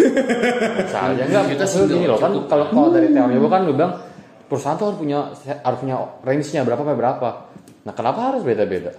Misalnya 0.76 1.24
enggak 1.24 1.44
Kita 1.48 1.64
single, 1.64 1.88
gini 1.88 2.06
loh 2.06 2.18
kan 2.18 2.30
kalau 2.44 2.64
kalau 2.68 2.90
dari 2.90 3.08
teori 3.08 3.34
gue 3.34 3.48
kan 3.48 3.62
lu 3.62 3.72
bilang 3.72 3.94
perusahaan 4.54 4.78
tuh 4.78 4.86
harus 4.94 4.98
punya 5.02 5.18
harus 5.66 5.78
punya 5.82 5.96
range-nya 6.22 6.62
berapa 6.62 6.80
sampai 6.86 6.98
berapa. 6.98 7.28
Nah, 7.84 7.92
kenapa 7.92 8.20
harus 8.30 8.46
beda-beda? 8.46 8.94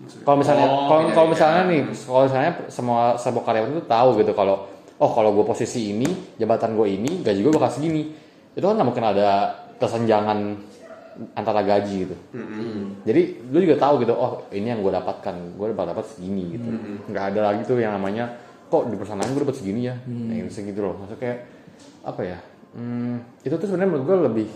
Kalau 0.00 0.36
misalnya 0.36 0.68
Oh, 0.68 0.84
kalau 0.88 1.08
kalau 1.12 1.28
beda-beda. 1.28 1.32
misalnya 1.32 1.62
nih, 1.72 1.80
kalau 2.04 2.22
misalnya 2.28 2.52
semua 2.68 3.00
sebuah 3.16 3.44
karyawan 3.48 3.70
itu 3.72 3.82
tahu 3.88 4.08
gitu 4.20 4.32
kalau 4.36 4.56
oh 5.00 5.10
kalau 5.16 5.32
gue 5.32 5.44
posisi 5.48 5.96
ini, 5.96 6.36
jabatan 6.36 6.76
gue 6.76 6.86
ini, 6.92 7.24
gaji 7.24 7.40
gue 7.40 7.52
bakal 7.52 7.72
segini. 7.72 8.12
Itu 8.52 8.64
kan 8.68 8.76
mungkin 8.84 9.00
ada 9.00 9.56
kesenjangan 9.80 10.38
antara 11.36 11.60
gaji 11.64 11.94
gitu. 12.04 12.16
Jadi 13.04 13.22
lu 13.48 13.58
juga 13.64 13.76
tahu 13.76 14.04
gitu, 14.04 14.12
oh 14.12 14.44
ini 14.52 14.72
yang 14.72 14.80
gue 14.84 14.92
dapatkan, 14.92 15.56
gue 15.56 15.66
bakal 15.72 15.96
dapat 15.96 16.04
segini 16.12 16.56
gitu. 16.56 16.68
Nggak 17.08 17.24
ada 17.34 17.40
lagi 17.52 17.62
tuh 17.64 17.76
yang 17.80 17.96
namanya 17.96 18.28
kok 18.70 18.86
di 18.86 18.94
perusahaan 18.94 19.24
gue 19.24 19.42
dapat 19.42 19.56
segini 19.58 19.90
ya, 19.90 19.98
nah, 20.06 20.46
segitu 20.48 20.80
loh. 20.80 20.94
Maksudnya 21.00 21.18
kayak 21.20 21.38
apa 22.06 22.20
ya? 22.22 22.38
Hmm, 22.70 23.18
itu 23.42 23.50
tuh 23.58 23.66
sebenarnya 23.66 23.90
menurut 23.90 24.04
gue 24.06 24.16
lebih 24.30 24.46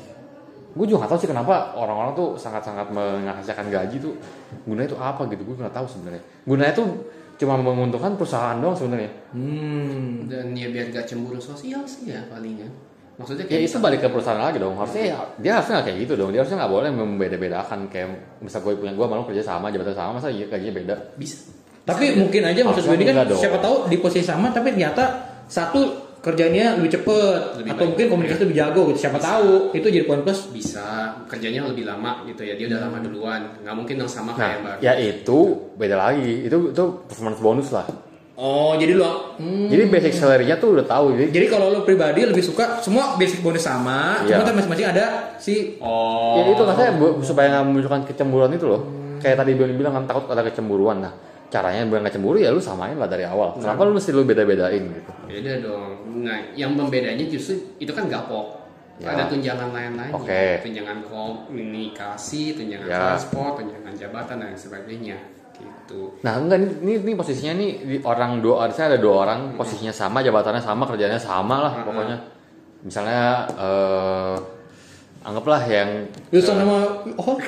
gue 0.74 0.84
juga 0.90 1.06
gak 1.06 1.10
tahu 1.14 1.20
sih 1.22 1.30
kenapa 1.30 1.72
orang-orang 1.78 2.12
tuh 2.18 2.28
sangat-sangat 2.34 2.90
menghasilkan 2.90 3.70
gaji 3.70 3.96
tuh 4.02 4.14
gunanya 4.66 4.90
itu 4.90 4.98
apa 4.98 5.22
gitu 5.30 5.42
gue 5.46 5.56
nggak 5.62 5.74
tahu 5.74 5.86
sebenarnya. 5.86 6.22
Gunanya 6.42 6.74
tuh 6.74 6.88
cuma 7.38 7.54
menguntungkan 7.58 8.18
perusahaan 8.18 8.58
doang 8.58 8.74
sebenarnya. 8.74 9.10
Hmm. 9.34 10.26
dan 10.30 10.54
ya 10.54 10.70
biar 10.70 10.90
gak 10.94 11.06
cemburu 11.06 11.38
sosial 11.38 11.82
sih 11.86 12.10
ya 12.14 12.22
palingan 12.30 12.70
maksudnya 13.14 13.46
ya 13.46 13.58
kayak 13.58 13.70
itu 13.70 13.78
balik 13.78 14.00
ke 14.02 14.08
perusahaan 14.10 14.42
lagi 14.42 14.58
dong. 14.58 14.74
Harusnya 14.74 15.02
ya, 15.14 15.18
dia 15.38 15.52
harusnya 15.54 15.78
nggak 15.78 15.86
kayak 15.86 15.98
gitu 16.02 16.12
dong. 16.18 16.30
Dia 16.34 16.40
harusnya 16.42 16.58
nggak 16.66 16.72
boleh 16.74 16.90
membeda-bedakan 16.90 17.80
kayak 17.86 18.08
misal 18.42 18.58
gue 18.66 18.74
punya 18.74 18.90
gue 18.90 19.06
malu 19.06 19.22
kerja 19.22 19.42
sama 19.42 19.70
jabatan 19.70 19.94
sama 19.94 20.18
masa 20.18 20.28
iya 20.34 20.46
gajinya 20.50 20.74
beda? 20.82 20.94
Bisa. 21.14 21.36
Tapi 21.84 22.16
mungkin 22.18 22.42
aja 22.42 22.60
maksud 22.66 22.82
gue 22.90 22.96
ini 22.98 23.06
kan 23.06 23.28
siapa 23.30 23.58
tahu 23.62 23.86
di 23.86 23.96
posisi 24.02 24.26
sama 24.26 24.50
tapi 24.50 24.74
ternyata 24.74 25.04
satu 25.46 26.03
kerjanya 26.24 26.74
lebih 26.74 26.90
cepet 26.90 27.40
Lebih 27.60 27.70
atau 27.70 27.78
baik. 27.78 27.88
mungkin 27.92 28.06
komunikasi 28.08 28.40
lebih 28.42 28.56
jago 28.56 28.80
gitu. 28.88 28.98
Siapa 28.98 29.18
tahu 29.20 29.52
itu 29.70 29.86
jadi 29.86 30.04
poin 30.04 30.24
plus. 30.24 30.48
bisa 30.48 30.86
kerjanya 31.28 31.68
lebih 31.68 31.84
lama 31.84 32.24
gitu 32.24 32.40
ya 32.40 32.56
dia 32.56 32.66
udah 32.66 32.80
lama 32.82 32.96
duluan 32.98 33.40
nggak 33.60 33.74
mungkin 33.74 33.94
yang 33.96 34.08
sama 34.08 34.32
kayak 34.32 34.64
nah 34.64 34.74
baru 34.74 34.80
ya 34.80 34.92
itu 34.96 35.38
beda 35.74 35.96
lagi 36.00 36.32
itu 36.42 36.72
itu 36.72 36.82
performance 37.04 37.38
bonus 37.38 37.68
lah 37.70 37.84
Oh, 38.34 38.74
jadi 38.74 38.98
lo 38.98 39.38
hmm. 39.38 39.70
jadi 39.70 39.86
basic 39.86 40.10
salary-nya 40.10 40.58
tuh 40.58 40.74
udah 40.74 40.82
tahu 40.82 41.14
jadi 41.14 41.30
Jadi 41.30 41.46
kalau 41.46 41.70
lo 41.70 41.86
pribadi 41.86 42.26
lebih 42.26 42.42
suka 42.42 42.82
semua 42.82 43.14
basic 43.14 43.38
bonus 43.38 43.62
sama, 43.62 44.26
Iya. 44.26 44.34
cuma 44.34 44.50
kan 44.50 44.54
masing-masing 44.58 44.86
ada 44.90 45.04
si 45.38 45.78
oh 45.78 46.34
Ya 46.34 46.50
itu 46.50 46.58
maksudnya 46.58 46.90
supaya 47.22 47.46
nggak 47.48 47.64
memunculkan 47.64 48.02
kecemburuan 48.02 48.50
itu 48.50 48.66
loh. 48.66 48.82
Kayak 49.22 49.38
tadi 49.38 49.54
Bion 49.54 49.78
bilang 49.78 49.94
kan 49.94 50.04
takut 50.04 50.26
ada 50.26 50.42
kecemburuan. 50.42 50.98
Nah 50.98 51.14
caranya 51.48 51.84
biar 51.84 52.00
nggak 52.00 52.12
cemburu 52.12 52.36
ya 52.36 52.48
lu 52.48 52.58
samain 52.58 52.94
lah 52.94 53.06
dari 53.06 53.22
awal. 53.22 53.54
Kenapa 53.54 53.82
lu 53.82 53.94
mesti 53.94 54.10
lu 54.10 54.22
beda-bedain 54.22 54.82
gitu? 54.84 55.10
beda 55.24 55.52
dong 55.60 55.90
nah 56.22 56.38
yang 56.54 56.72
membedanya 56.72 57.20
justru 57.26 57.58
itu 57.76 57.90
kan 57.90 58.06
gapok 58.06 58.62
Ya. 58.94 59.10
ada 59.10 59.26
tunjangan 59.26 59.74
lain-lain 59.74 60.14
Oke. 60.14 60.62
tunjangan 60.62 61.02
komunikasi 61.02 62.54
tunjangan 62.54 62.86
Ya. 62.86 62.94
transport 63.10 63.58
tunjangan 63.58 63.90
jabatan 63.90 64.38
dan 64.38 64.54
sebagainya 64.54 65.18
gitu 65.52 66.14
Nah 66.22 66.38
enggak 66.38 66.62
ini, 66.62 66.70
ini, 66.78 66.92
ini 67.02 67.12
posisinya 67.12 67.52
nih 67.56 67.70
di 67.82 67.96
orang 68.00 68.38
dua 68.38 68.62
harusnya 68.62 68.88
ada 68.88 68.98
dua 68.98 69.14
orang 69.26 69.54
posisinya 69.54 69.90
sama 69.90 70.22
jabatannya 70.22 70.60
sama 70.60 70.86
kerjanya 70.86 71.18
sama 71.18 71.60
lah 71.60 71.72
Hmm. 71.74 71.84
pokoknya. 71.84 72.16
Misalnya 72.82 73.46
eh, 73.50 74.36
anggaplah 75.26 75.62
yang 75.66 76.06
lulusan 76.30 76.54
nama 76.54 76.76
oh 77.16 77.34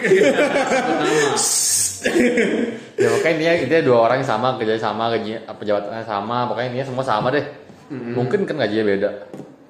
ya 2.97 3.09
pokoknya 3.13 3.33
intinya, 3.37 3.55
intinya 3.61 3.83
dua 3.85 3.99
orang 4.09 4.17
yang 4.25 4.31
sama 4.33 4.47
kerjanya 4.57 4.83
sama 4.83 5.05
gajinya 5.13 5.41
apa 5.45 5.61
jabatannya 5.63 6.05
sama 6.09 6.37
pokoknya 6.49 6.69
intinya 6.73 6.87
semua 6.89 7.05
sama 7.05 7.29
deh. 7.33 7.47
Mungkin 7.93 8.41
kan 8.49 8.57
gajinya 8.59 8.85
beda. 8.85 9.11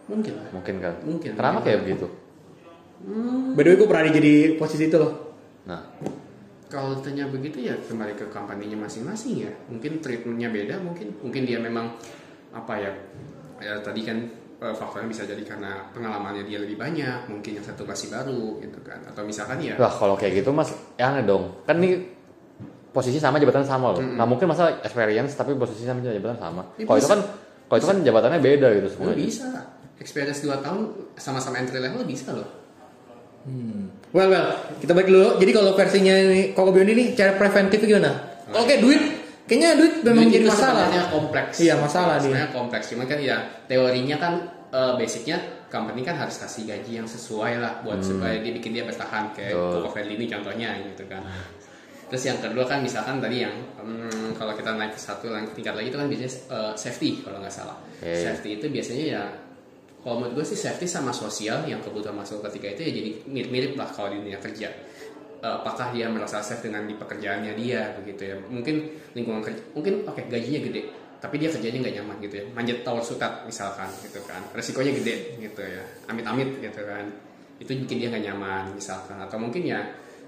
mungkin 0.07 0.33
lah 0.39 0.47
Mungkin 0.55 0.75
kan. 0.79 0.95
Mungkin. 1.03 1.31
Kenapa 1.35 1.59
kayak 1.67 1.83
begitu? 1.83 2.07
by 3.55 3.61
the 3.63 3.69
way 3.71 3.77
gue 3.77 3.89
pernah 3.89 4.09
jadi 4.09 4.35
posisi 4.57 4.89
itu 4.89 4.97
loh. 4.97 5.13
Nah, 5.69 5.83
Kalau 6.67 6.99
ditanya 6.99 7.31
begitu 7.31 7.63
ya 7.63 7.79
kembali 7.79 8.19
ke 8.19 8.27
company-nya 8.27 8.75
masing-masing 8.75 9.47
ya. 9.47 9.51
Mungkin 9.71 10.03
treatmentnya 10.03 10.51
beda, 10.51 10.83
mungkin 10.83 11.15
mungkin 11.23 11.47
dia 11.47 11.63
memang 11.63 11.95
apa 12.51 12.75
ya? 12.75 12.91
Ya 13.63 13.79
tadi 13.79 14.03
kan 14.03 14.19
eh, 14.59 14.75
faktornya 14.75 15.07
bisa 15.07 15.23
jadi 15.23 15.39
karena 15.47 15.87
pengalamannya 15.95 16.43
dia 16.43 16.59
lebih 16.59 16.75
banyak, 16.75 17.31
mungkin 17.31 17.63
yang 17.63 17.63
satu 17.63 17.87
masih 17.87 18.11
baru 18.11 18.59
gitu 18.59 18.83
kan. 18.83 18.99
Atau 19.07 19.23
misalkan 19.23 19.63
ya 19.63 19.79
Wah 19.79 19.95
kalau 19.95 20.19
kayak 20.19 20.43
gitu 20.43 20.51
mas, 20.51 20.75
ya 20.99 21.15
aneh 21.15 21.23
dong. 21.23 21.55
Kan 21.63 21.79
ini 21.79 22.03
posisi 22.97 23.21
sama 23.21 23.37
jabatan 23.37 23.61
sama 23.61 23.93
loh. 23.93 24.01
Nah 24.01 24.25
mungkin 24.25 24.49
masa 24.49 24.81
experience 24.81 25.37
tapi 25.37 25.53
posisi 25.53 25.85
sama 25.85 26.01
jabatan 26.01 26.35
sama. 26.35 26.65
Ya, 26.75 26.89
Kalau 26.89 26.97
itu 26.97 27.07
kan, 27.07 27.21
kalau 27.67 27.77
itu 27.77 27.87
kan 27.87 27.97
jabatannya 28.01 28.41
beda 28.41 28.67
gitu 28.73 28.81
lu 28.81 28.91
semuanya. 28.91 29.17
bisa 29.19 29.49
experience 29.97 30.41
2 30.41 30.57
tahun 30.59 30.81
sama-sama 31.15 31.61
entry 31.61 31.77
level 31.77 32.01
bisa 32.03 32.33
loh. 32.33 32.49
Well 34.11 34.27
well, 34.27 34.49
kita 34.81 34.91
balik 34.91 35.07
dulu. 35.07 35.39
Jadi 35.39 35.51
kalau 35.53 35.71
versinya 35.73 36.11
ini 36.11 36.51
Koko 36.51 36.73
Bion 36.73 36.89
ini 36.89 37.13
cara 37.13 37.37
preventif 37.37 37.79
gimana? 37.79 38.11
Oke 38.51 38.81
duit, 38.81 39.03
kayaknya 39.45 39.77
duit 39.77 39.95
memang 40.03 40.27
Duit 40.27 40.35
jadi 40.35 40.45
itu 40.45 40.51
masalah. 40.51 40.75
sebenarnya 40.83 41.05
kompleks. 41.13 41.55
Iya, 41.61 41.75
masalah 41.77 42.15
dia. 42.17 42.25
Sebenarnya 42.25 42.51
kompleks. 42.51 42.87
Cuman 42.91 43.07
kan 43.07 43.19
ya 43.21 43.37
teorinya 43.65 44.17
kan 44.17 44.33
eh, 44.69 44.93
basicnya 44.97 45.39
company 45.67 46.03
kan 46.03 46.15
harus 46.17 46.39
kasih 46.39 46.63
gaji 46.65 46.93
yang 46.97 47.07
sesuai 47.07 47.59
lah 47.59 47.83
buat 47.83 47.99
supaya 47.99 48.39
dia 48.39 48.51
bikin 48.51 48.71
dia 48.73 48.83
bertahan 48.83 49.31
kayak 49.31 49.55
Hmm. 49.55 49.87
Friendly 49.87 50.15
ini 50.17 50.27
contohnya 50.27 50.69
gitu 50.83 51.07
kan. 51.07 51.23
Terus 52.07 52.23
yang 52.23 52.39
kedua 52.39 52.65
kan 52.71 52.79
misalkan 52.87 53.19
tadi 53.19 53.43
yang 53.43 53.55
hmm, 53.83 54.39
kalau 54.39 54.55
kita 54.55 54.79
naik 54.79 54.95
ke 54.95 55.01
satu 55.01 55.27
tingkat 55.59 55.75
lagi 55.75 55.91
itu 55.91 55.99
kan 55.99 56.07
biasanya 56.07 56.33
eh, 56.55 56.73
safety 56.79 57.11
kalau 57.27 57.43
nggak 57.43 57.51
salah. 57.51 57.77
Oke. 57.99 58.15
Safety 58.15 58.63
itu 58.63 58.67
biasanya 58.71 59.05
ya 59.05 59.23
kalau 60.07 60.23
menurut 60.23 60.39
gue 60.39 60.47
sih 60.55 60.59
safety 60.59 60.87
sama 60.87 61.11
sosial 61.11 61.67
yang 61.67 61.83
kebutuhan 61.83 62.15
masuk 62.15 62.39
ketika 62.47 62.79
itu 62.79 62.81
ya 62.87 62.93
jadi 62.95 63.11
mirip-mirip 63.27 63.73
lah 63.75 63.91
kalau 63.91 64.15
di 64.15 64.23
dunia 64.23 64.39
kerja. 64.39 64.71
Eh, 65.43 65.53
apakah 65.53 65.91
dia 65.91 66.07
merasa 66.07 66.39
safe 66.39 66.71
dengan 66.71 66.87
di 66.87 66.95
pekerjaannya 66.95 67.53
dia 67.59 67.91
begitu 67.99 68.23
ya? 68.23 68.39
Mungkin 68.39 68.87
lingkungan 69.19 69.43
kerja, 69.43 69.61
mungkin 69.75 70.07
oke 70.07 70.23
gajinya 70.31 70.63
gede, 70.63 70.83
tapi 71.19 71.43
dia 71.43 71.51
kerjanya 71.51 71.91
nggak 71.91 71.95
nyaman 71.99 72.17
gitu 72.23 72.35
ya. 72.39 72.45
Manjat 72.55 72.79
tower 72.87 73.03
sukat 73.03 73.51
misalkan 73.51 73.91
gitu 74.07 74.23
kan, 74.31 74.47
resikonya 74.55 74.95
gede 74.95 75.43
gitu 75.43 75.59
ya. 75.59 75.83
Amit-amit 76.07 76.63
gitu 76.63 76.81
kan, 76.87 77.11
itu 77.59 77.71
bikin 77.83 77.99
dia 77.99 78.09
nggak 78.15 78.25
nyaman 78.31 78.79
misalkan. 78.79 79.19
Atau 79.19 79.43
mungkin 79.43 79.67
ya 79.67 79.83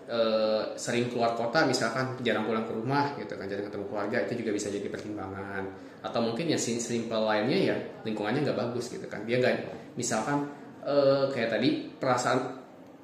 eh, 0.09 0.63
sering 0.75 1.13
keluar 1.13 1.37
kota 1.37 1.69
misalkan 1.69 2.17
jarang 2.25 2.49
pulang 2.49 2.65
ke 2.65 2.73
rumah 2.73 3.13
gitu 3.21 3.37
kan, 3.37 3.45
jarang 3.45 3.69
ketemu 3.69 3.85
keluarga 3.93 4.17
itu 4.25 4.33
juga 4.41 4.51
bisa 4.57 4.73
jadi 4.73 4.89
pertimbangan. 4.89 5.65
Atau 6.01 6.25
mungkin 6.25 6.49
ya 6.49 6.57
sim- 6.57 6.81
simple 6.81 7.21
lainnya 7.23 7.75
ya 7.75 7.77
lingkungannya 8.03 8.41
nggak 8.43 8.59
bagus 8.59 8.89
gitu 8.89 9.05
kan, 9.07 9.23
dia 9.29 9.37
nggak 9.39 9.69
misalkan 10.01 10.49
eh, 10.83 11.29
kayak 11.29 11.53
tadi 11.53 11.93
perasaan 12.01 12.59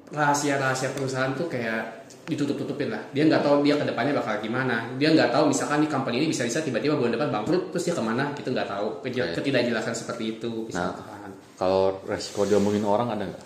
rahasia-rahasia 0.05 0.93
perusahaan 0.93 1.33
tuh 1.33 1.49
kayak 1.49 2.05
ditutup-tutupin 2.29 2.93
lah. 2.93 3.01
Dia 3.09 3.25
nggak 3.25 3.41
tahu 3.41 3.65
dia 3.65 3.73
ke 3.73 3.85
depannya 3.89 4.13
bakal 4.13 4.37
gimana. 4.37 4.85
Dia 5.01 5.09
nggak 5.13 5.33
tahu 5.33 5.49
misalkan 5.49 5.81
di 5.81 5.89
company 5.89 6.21
ini 6.21 6.27
bisa-bisa 6.29 6.61
tiba-tiba 6.61 6.93
bulan 6.93 7.17
depan 7.17 7.33
bangkrut 7.33 7.73
terus 7.73 7.89
dia 7.89 7.95
ke 7.97 8.03
mana 8.05 8.29
kita 8.37 8.53
nggak 8.53 8.69
tahu. 8.69 9.01
Oke. 9.33 9.41
Ketidakjelasan 9.41 9.97
seperti 9.97 10.37
itu 10.37 10.69
misalkan. 10.69 11.33
Kalau 11.57 11.97
resiko 12.05 12.45
diomongin 12.45 12.85
orang 12.85 13.17
ada 13.17 13.25
nggak? 13.25 13.43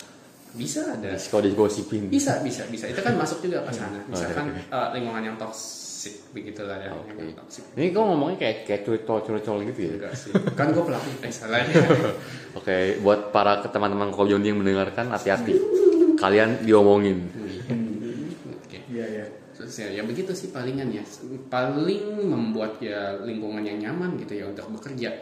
Bisa 0.54 0.80
ada. 0.82 1.14
Resiko 1.14 1.38
digosipin. 1.38 2.10
Bisa, 2.10 2.42
bisa, 2.42 2.66
bisa. 2.66 2.90
Itu 2.90 3.00
kan 3.02 3.14
masuk 3.14 3.38
juga 3.44 3.62
ke 3.66 3.72
sana. 3.74 4.02
Misalkan 4.10 4.50
oke. 4.50 4.62
eh, 4.66 4.88
lingkungan 4.98 5.22
yang 5.22 5.36
toks 5.38 5.90
toxic 6.00 6.32
begitulah 6.32 6.80
ya. 6.80 6.96
Yang 7.12 7.36
toxic 7.36 7.62
Ini 7.76 7.92
kok 7.92 8.04
ngomongnya 8.08 8.36
kayak 8.40 8.56
kayak 8.64 8.82
curcol-curcol 8.88 9.56
gitu 9.68 9.80
ya? 9.84 9.92
enggak 10.00 10.14
sih 10.16 10.32
kan 10.56 10.72
gue 10.72 10.80
pelaku 10.80 11.08
eh 11.20 11.32
salah 11.32 11.60
ya 11.60 11.68
Oke, 12.58 12.96
buat 13.04 13.28
para 13.36 13.60
teman-teman 13.68 14.08
Jondi 14.08 14.48
yang 14.48 14.64
mendengarkan 14.64 15.12
hati-hati. 15.12 15.60
Kalian 16.16 16.64
diomongin. 16.64 17.28
Oke. 18.64 18.80
Iya, 18.88 19.06
iya. 19.12 19.24
Terus 19.52 19.76
ya, 19.76 20.00
ya 20.00 20.02
begitu 20.08 20.32
sih 20.32 20.48
palingan 20.48 20.88
ya 20.88 21.04
paling 21.52 22.24
membuat 22.24 22.80
ya 22.80 23.20
lingkungan 23.20 23.60
yang 23.60 23.76
nyaman 23.76 24.16
gitu 24.24 24.40
ya 24.40 24.48
untuk 24.48 24.72
bekerja 24.72 25.12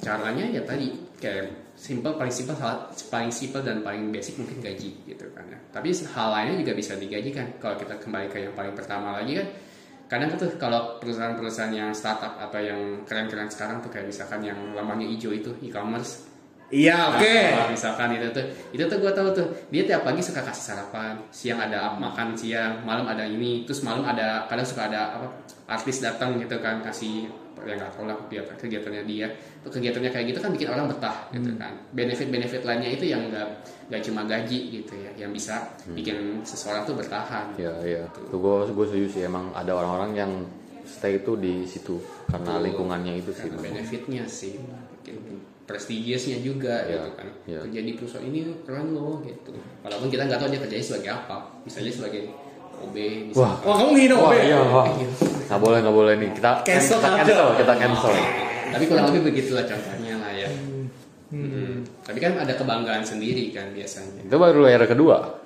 caranya 0.00 0.44
ya 0.48 0.62
tadi 0.62 0.92
kayak 1.16 1.76
simple 1.76 2.16
paling 2.16 2.32
simple 2.32 2.56
hal 2.56 2.88
paling 3.12 3.32
simple 3.32 3.60
dan 3.60 3.84
paling 3.84 4.08
basic 4.08 4.40
mungkin 4.40 4.60
gaji 4.64 4.90
gitu 5.04 5.24
kan 5.36 5.44
ya. 5.48 5.58
Tapi 5.72 5.92
hal 5.92 6.28
lainnya 6.32 6.56
juga 6.64 6.72
bisa 6.72 6.96
digajikan 6.96 7.60
kalau 7.60 7.76
kita 7.76 8.00
kembali 8.00 8.26
ke 8.32 8.48
yang 8.48 8.54
paling 8.56 8.72
pertama 8.72 9.20
lagi 9.20 9.40
kan 9.40 9.48
kadang 10.06 10.30
tuh 10.38 10.54
kalau 10.56 11.02
perusahaan-perusahaan 11.02 11.74
yang 11.74 11.90
startup 11.90 12.38
atau 12.38 12.62
yang 12.62 13.02
keren-keren 13.02 13.50
sekarang 13.50 13.82
tuh 13.82 13.90
kayak 13.90 14.06
misalkan 14.06 14.38
yang 14.38 14.58
lamanya 14.72 15.06
hijau 15.06 15.34
itu 15.34 15.50
e-commerce. 15.66 16.30
Iya, 16.66 17.14
oke. 17.14 17.34
Nah, 17.54 17.70
misalkan 17.70 18.18
itu 18.18 18.26
tuh, 18.34 18.42
itu 18.74 18.82
tuh 18.90 18.98
gue 18.98 19.12
tahu 19.14 19.30
tuh 19.30 19.46
dia 19.70 19.86
tiap 19.86 20.02
pagi 20.02 20.18
suka 20.18 20.42
kasih 20.42 20.74
sarapan, 20.74 21.14
siang 21.30 21.62
ada 21.62 21.94
makan 21.94 22.34
siang, 22.34 22.82
malam 22.82 23.06
ada 23.06 23.22
ini, 23.22 23.62
terus 23.62 23.86
malam 23.86 24.02
ada 24.02 24.50
kadang 24.50 24.66
suka 24.66 24.90
ada 24.90 25.14
apa 25.14 25.26
artis 25.70 26.02
datang 26.02 26.42
gitu 26.42 26.58
kan 26.58 26.82
kasih 26.82 27.30
yang 27.68 27.78
nggak 27.82 27.92
tahu 27.94 28.04
lah 28.06 28.16
kegiatan 28.26 28.54
kegiatannya 28.56 29.02
dia, 29.06 29.26
tuh 29.62 29.70
kegiatannya 29.74 30.10
kayak 30.10 30.26
gitu 30.30 30.38
kan 30.42 30.50
bikin 30.54 30.68
orang 30.70 30.86
betah 30.90 31.16
gitu 31.34 31.50
kan. 31.58 31.72
Benefit 31.92 32.28
benefit 32.30 32.62
lainnya 32.62 32.90
itu 32.94 33.04
yang 33.10 33.26
nggak 33.28 33.48
nggak 33.90 34.02
cuma 34.06 34.22
gaji 34.26 34.58
gitu 34.82 34.92
ya, 34.94 35.10
yang 35.26 35.30
bisa 35.34 35.66
bikin 35.94 36.42
seseorang 36.46 36.86
tuh 36.86 36.94
bertahan. 36.98 37.54
Ya, 37.58 37.74
iya. 37.82 38.04
Tuh 38.30 38.38
gue 38.38 38.54
gue 38.70 38.86
setuju 38.86 39.06
sih 39.10 39.22
emang 39.26 39.50
ada 39.54 39.74
orang-orang 39.74 40.12
yang 40.14 40.32
stay 40.86 41.18
itu 41.18 41.34
di 41.34 41.66
situ 41.66 41.98
karena 42.30 42.56
Betul. 42.56 42.64
lingkungannya 42.70 43.14
itu 43.18 43.30
sih. 43.34 43.50
karena 43.50 43.58
benefitnya 43.58 44.24
sih 44.30 44.54
bikin 45.02 45.18
prestigiousnya 45.66 46.38
juga 46.46 46.86
Iya, 46.86 46.94
gitu 46.94 47.10
kan 47.18 47.28
iya. 47.50 47.60
kerja 47.66 47.80
di 47.82 47.92
perusahaan 47.98 48.22
ini 48.22 48.40
keren 48.62 48.94
loh 48.94 49.18
gitu 49.26 49.50
walaupun 49.82 50.06
kita 50.06 50.30
nggak 50.30 50.38
tahu 50.38 50.48
dia 50.54 50.60
kerjanya 50.62 50.86
sebagai 50.86 51.10
apa 51.10 51.36
misalnya 51.66 51.90
sebagai 51.90 52.22
OB 52.78 52.96
bisa 53.26 53.38
Wah. 53.38 53.54
Wah, 53.62 53.74
kamu 53.78 53.90
ngino, 53.94 54.16
Wah, 54.16 54.28
Obe. 54.28 54.38
iya, 54.42 54.58
wah. 54.60 54.86
Nggak 55.46 55.60
boleh, 55.60 55.78
nggak 55.80 55.96
boleh 55.96 56.14
nih. 56.16 56.30
Kita 56.32 56.50
Cancel 56.60 56.98
kita 56.98 57.08
cancel, 57.16 57.46
kita 57.56 57.72
cancel. 57.74 58.12
tapi 58.66 58.84
kurang 58.84 59.04
lebih 59.08 59.22
begitulah 59.24 59.64
contohnya 59.64 60.14
lah 60.16 60.32
ya 60.32 60.50
Hmm. 61.26 61.82
tapi 62.00 62.18
kan 62.18 62.36
ada 62.36 62.54
kebanggaan 62.54 63.02
sendiri 63.02 63.50
kan 63.50 63.70
biasanya 63.70 64.22
Itu 64.22 64.36
baru 64.36 64.62
layer 64.62 64.84
kedua. 64.84 65.42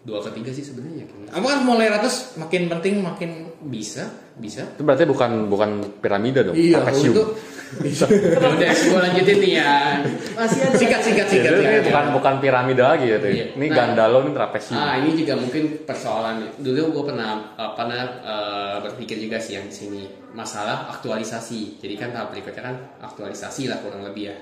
dua 0.00 0.20
ketiga 0.22 0.48
sih 0.50 0.60
sebenarnya. 0.62 1.04
Apa 1.28 1.46
kan 1.46 1.60
mulai 1.62 1.88
ratus 1.88 2.36
makin 2.36 2.68
penting 2.68 3.00
makin 3.00 3.30
bisa 3.62 4.08
bisa 4.34 4.64
Itu 4.70 4.80
berarti 4.82 5.04
bukan 5.04 5.46
bukan 5.46 5.70
piramida 6.00 6.40
dong, 6.42 6.52
iya 6.52 6.80
itu 6.86 7.22
bisa. 7.80 8.04
Ya 8.08 8.38
udah 8.40 8.70
gue 8.72 8.98
lanjutin 8.98 9.36
nih 9.38 9.52
ya 9.60 9.72
masih 10.32 10.60
ada 10.64 10.76
Singkat, 10.78 11.00
singkat, 11.04 11.26
singkat. 11.28 11.52
Jadi 11.52 11.64
ya. 11.64 11.70
ini 11.76 11.80
bukan 11.90 12.04
bukan 12.16 12.34
piramida 12.40 12.84
lagi 12.96 13.06
gitu. 13.12 13.28
Iya. 13.28 13.46
Ini 13.54 13.66
Nah. 13.68 13.76
gandalo 13.76 14.18
ini 14.24 14.30
trapesium. 14.32 14.78
Ah 14.78 14.94
ini 14.96 15.10
juga 15.12 15.34
mungkin 15.36 15.64
persoalan 15.84 16.36
dulu 16.58 16.80
gue 17.00 17.04
pernah 17.12 17.30
eh, 17.54 17.72
pernah 17.76 18.00
eh, 18.24 18.76
berpikir 18.82 19.16
juga 19.20 19.36
sih 19.36 19.60
yang 19.60 19.68
di 19.68 19.74
sini 19.74 20.02
masalah 20.32 20.88
aktualisasi. 20.92 21.80
Jadi 21.80 21.94
kan 21.96 22.10
tahap 22.10 22.32
berikutnya 22.32 22.62
kan 22.62 22.76
aktualisasi 23.04 23.68
lah 23.68 23.78
kurang 23.84 24.04
lebih 24.04 24.32
ya. 24.32 24.36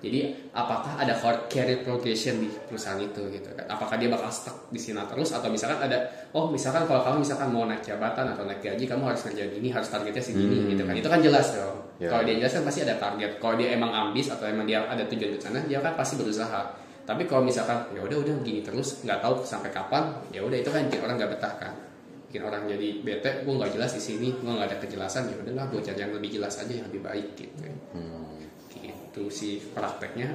Jadi 0.00 0.32
apakah 0.56 0.96
ada 0.96 1.12
hard 1.12 1.52
career 1.52 1.84
progression 1.84 2.40
di 2.40 2.48
perusahaan 2.48 2.96
itu 2.96 3.20
gitu 3.36 3.52
kan? 3.52 3.68
Apakah 3.68 4.00
dia 4.00 4.08
bakal 4.08 4.32
stuck 4.32 4.72
di 4.72 4.80
sana 4.80 5.04
terus 5.04 5.28
atau 5.28 5.52
misalkan 5.52 5.76
ada 5.76 6.08
oh 6.32 6.48
misalkan 6.48 6.88
kalau 6.88 7.04
kamu 7.04 7.20
misalkan 7.20 7.52
mau 7.52 7.68
naik 7.68 7.84
jabatan 7.84 8.32
atau 8.32 8.48
naik 8.48 8.64
gaji 8.64 8.88
kamu 8.88 9.12
harus 9.12 9.20
ngerjain 9.28 9.52
ini 9.60 9.68
harus 9.68 9.92
targetnya 9.92 10.24
segini 10.24 10.72
gitu 10.72 10.88
kan? 10.88 10.96
Itu 10.96 11.08
kan 11.12 11.20
jelas 11.20 11.52
dong. 11.52 11.79
Ya. 12.00 12.08
Kalau 12.08 12.24
dia 12.24 12.40
jelas 12.40 12.56
kan 12.56 12.64
pasti 12.64 12.80
ada 12.80 12.96
target. 12.96 13.36
Kalau 13.36 13.60
dia 13.60 13.76
emang 13.76 13.92
ambis 13.92 14.32
atau 14.32 14.48
emang 14.48 14.64
dia 14.64 14.80
ada 14.88 15.04
tujuan 15.04 15.36
ke 15.36 15.40
sana 15.40 15.60
dia 15.68 15.84
kan 15.84 15.92
pasti 15.92 16.16
berusaha. 16.16 16.72
Tapi 17.04 17.28
kalau 17.28 17.44
misalkan 17.44 17.76
ya 17.92 18.00
udah 18.00 18.24
udah 18.24 18.34
gini 18.40 18.64
terus 18.64 19.04
nggak 19.04 19.20
tahu 19.20 19.44
sampai 19.44 19.68
kapan, 19.68 20.08
ya 20.32 20.40
udah 20.40 20.56
itu 20.56 20.70
kan 20.72 20.88
bikin 20.88 21.00
orang 21.04 21.20
nggak 21.20 21.30
betah 21.36 21.54
kan. 21.60 21.72
Bikin 22.30 22.40
orang 22.46 22.62
jadi 22.64 22.88
bete, 23.04 23.30
gue 23.44 23.52
nggak 23.52 23.74
jelas 23.76 23.90
di 23.92 24.02
sini, 24.02 24.28
gue 24.32 24.48
nggak 24.48 24.68
ada 24.70 24.76
kejelasan 24.80 25.28
ya 25.28 25.36
udahlah 25.44 25.66
gue 25.68 25.80
cari 25.82 25.98
yang 26.00 26.12
lebih 26.16 26.30
jelas 26.40 26.54
aja 26.56 26.72
yang 26.72 26.86
lebih 26.88 27.02
baik 27.04 27.26
gitu. 27.36 27.68
Gitu 28.70 29.22
sih 29.28 29.60
prakteknya 29.74 30.30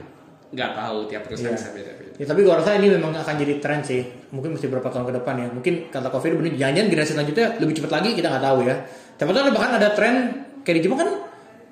nggak 0.54 0.71
tahu 0.78 0.97
tiap 1.10 1.25
perusahaan 1.25 1.51
Iya. 1.51 1.58
bisa 1.58 1.69
beda-beda. 1.73 2.12
Ya, 2.21 2.25
tapi 2.30 2.39
gua 2.45 2.56
rasa 2.62 2.78
ini 2.78 2.88
memang 2.88 3.12
akan 3.12 3.36
jadi 3.36 3.60
tren 3.60 3.82
sih. 3.82 4.06
Mungkin 4.32 4.56
mesti 4.56 4.69
berapa 4.69 4.88
tahun 4.88 5.10
ke 5.10 5.13
depan 5.19 5.36
ya. 5.41 5.47
Mungkin 5.51 5.73
kata 5.89 6.08
Covid 6.13 6.32
bener 6.38 6.54
jangan 6.56 6.86
generasi 6.88 7.12
selanjutnya 7.17 7.58
lebih 7.60 7.73
cepat 7.82 7.91
lagi 7.99 8.10
kita 8.13 8.28
nggak 8.30 8.43
tahu 8.45 8.60
ya. 8.63 8.75
Tapi 9.17 9.30
tahu 9.34 9.43
bahkan 9.51 9.71
ada 9.82 9.89
tren 9.97 10.15
kayak 10.63 10.75
di 10.80 10.82
Jepang 10.86 10.99
kan 11.01 11.10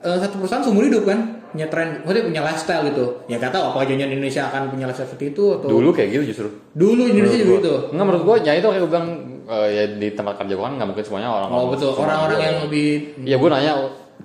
eh, 0.04 0.18
satu 0.20 0.36
perusahaan 0.38 0.62
seumur 0.62 0.84
hidup 0.84 1.04
kan 1.04 1.20
punya 1.50 1.70
tren, 1.70 2.02
maksudnya 2.02 2.26
punya 2.26 2.42
lifestyle 2.42 2.84
gitu. 2.86 3.06
Ya 3.26 3.38
tahu 3.38 3.64
apakah 3.64 3.86
jangan 3.86 4.10
Indonesia 4.10 4.42
akan 4.46 4.62
punya 4.68 4.86
lifestyle 4.86 5.08
seperti 5.08 5.26
itu 5.32 5.44
atau 5.54 5.68
Dulu 5.70 5.90
kayak 5.90 6.10
gitu 6.12 6.24
justru. 6.28 6.48
dulu 6.74 7.02
Indonesia 7.06 7.38
juga 7.40 7.54
gitu. 7.58 7.74
Enggak 7.94 8.06
menurut 8.06 8.24
gua 8.24 8.36
ya 8.40 8.52
itu 8.54 8.66
kayak 8.66 8.82
gue 8.82 8.90
bilang 8.90 9.08
eh, 9.46 9.68
ya 9.70 9.84
di 9.88 10.08
tempat 10.12 10.34
kerja 10.36 10.54
gua 10.54 10.66
kan 10.66 10.74
nggak 10.76 10.88
mungkin 10.90 11.04
semuanya 11.04 11.30
orang 11.30 11.50
Oh 11.50 11.66
betul 11.70 11.90
orang-orang 11.94 12.40
yang 12.40 12.56
lebih 12.66 12.88
Iya 13.22 13.36
gue 13.38 13.50
nanya 13.50 13.72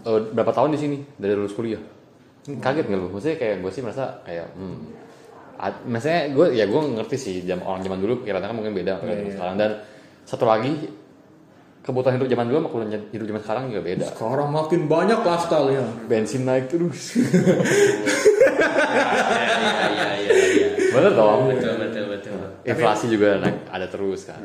eh, 0.03 0.21
berapa 0.33 0.53
tahun 0.53 0.71
di 0.73 0.79
sini 0.79 0.97
dari 1.15 1.33
lulus 1.33 1.53
kuliah. 1.53 1.83
Kaget 2.49 2.85
nggak 2.87 2.97
lu? 2.99 3.09
Maksudnya 3.13 3.37
kayak 3.37 3.57
gue 3.61 3.71
sih 3.71 3.83
merasa 3.85 4.05
kayak 4.25 4.47
hmm. 4.57 4.77
ad- 5.59 5.83
maksudnya 5.85 6.33
gue 6.33 6.47
ya 6.55 6.65
gue 6.65 6.81
ngerti 6.97 7.17
sih 7.19 7.35
jam 7.45 7.61
orang 7.61 7.83
zaman 7.83 7.99
dulu 7.99 8.25
pikirannya 8.25 8.49
kan 8.49 8.57
mungkin 8.57 8.73
beda 8.73 8.99
sama 8.99 9.11
Iya, 9.11 9.21
iya. 9.21 9.33
sekarang 9.37 9.57
dan 9.59 9.71
satu 10.25 10.45
lagi 10.49 10.73
kebutuhan 11.89 12.21
hidup 12.21 12.29
zaman 12.29 12.45
dulu 12.47 12.59
sama 12.61 12.69
kebutuhan 12.69 12.91
hidup 13.09 13.27
zaman 13.27 13.41
sekarang 13.41 13.63
juga 13.73 13.81
beda. 13.81 14.07
sekarang 14.13 14.49
makin 14.53 14.81
banyak 14.85 15.19
lifestyle 15.25 15.69
ya. 15.73 15.85
Bensin 16.05 16.43
naik 16.45 16.69
terus. 16.69 17.01
Iya 19.89 19.89
iya 19.89 20.09
iya 20.19 20.47
iya. 20.49 20.69
Bener 20.93 21.13
dong. 21.15 21.41
Betul 21.53 21.75
betul 21.81 22.05
betul. 22.11 22.39
Inflasi 22.65 23.07
juga 23.09 23.39
naik 23.41 23.57
ada 23.69 23.87
terus 23.89 24.29
kan. 24.29 24.41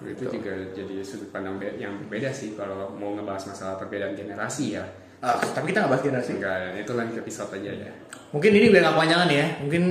Itu 0.00 0.24
juga 0.26 0.52
jadi 0.72 0.94
sudut 1.04 1.28
pandang 1.28 1.60
be- 1.60 1.76
yang 1.76 1.92
beda 2.08 2.32
sih 2.32 2.56
kalau 2.56 2.88
mau 2.96 3.12
ngebahas 3.12 3.52
masalah 3.52 3.76
perbedaan 3.76 4.16
generasi 4.16 4.80
ya. 4.80 4.84
Ah, 5.20 5.36
tapi 5.36 5.70
kita 5.70 5.84
nggak 5.84 5.92
bahas 5.92 6.02
generasi. 6.04 6.30
Enggak, 6.40 6.80
itu 6.80 6.92
lanjut 6.96 7.16
episode 7.20 7.50
aja 7.52 7.72
ya. 7.76 7.92
Mungkin 8.32 8.50
ini 8.56 8.66
biar 8.72 8.88
nggak 8.88 8.94
kepanjangan 8.96 9.28
ya. 9.28 9.46
Mungkin 9.60 9.82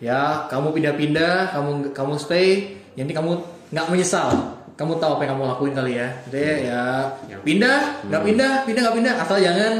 ya 0.00 0.20
kamu 0.48 0.68
pindah-pindah, 0.72 1.34
kamu 1.52 1.70
kamu 1.92 2.14
stay, 2.16 2.48
nanti 2.96 3.12
kamu 3.12 3.30
nggak 3.68 3.86
menyesal. 3.92 4.57
Kamu 4.78 4.94
tahu 5.02 5.18
apa 5.18 5.22
yang 5.26 5.34
kamu 5.34 5.44
lakuin 5.50 5.74
kali 5.74 5.92
ya. 5.98 6.06
Jadi 6.30 6.70
ya 6.70 6.84
Yang- 7.26 7.42
pindah, 7.42 7.78
nggak 8.06 8.22
pindah, 8.22 8.52
pindah 8.62 8.80
nggak 8.86 8.96
pindah, 9.02 9.14
asal 9.18 9.36
jangan 9.42 9.72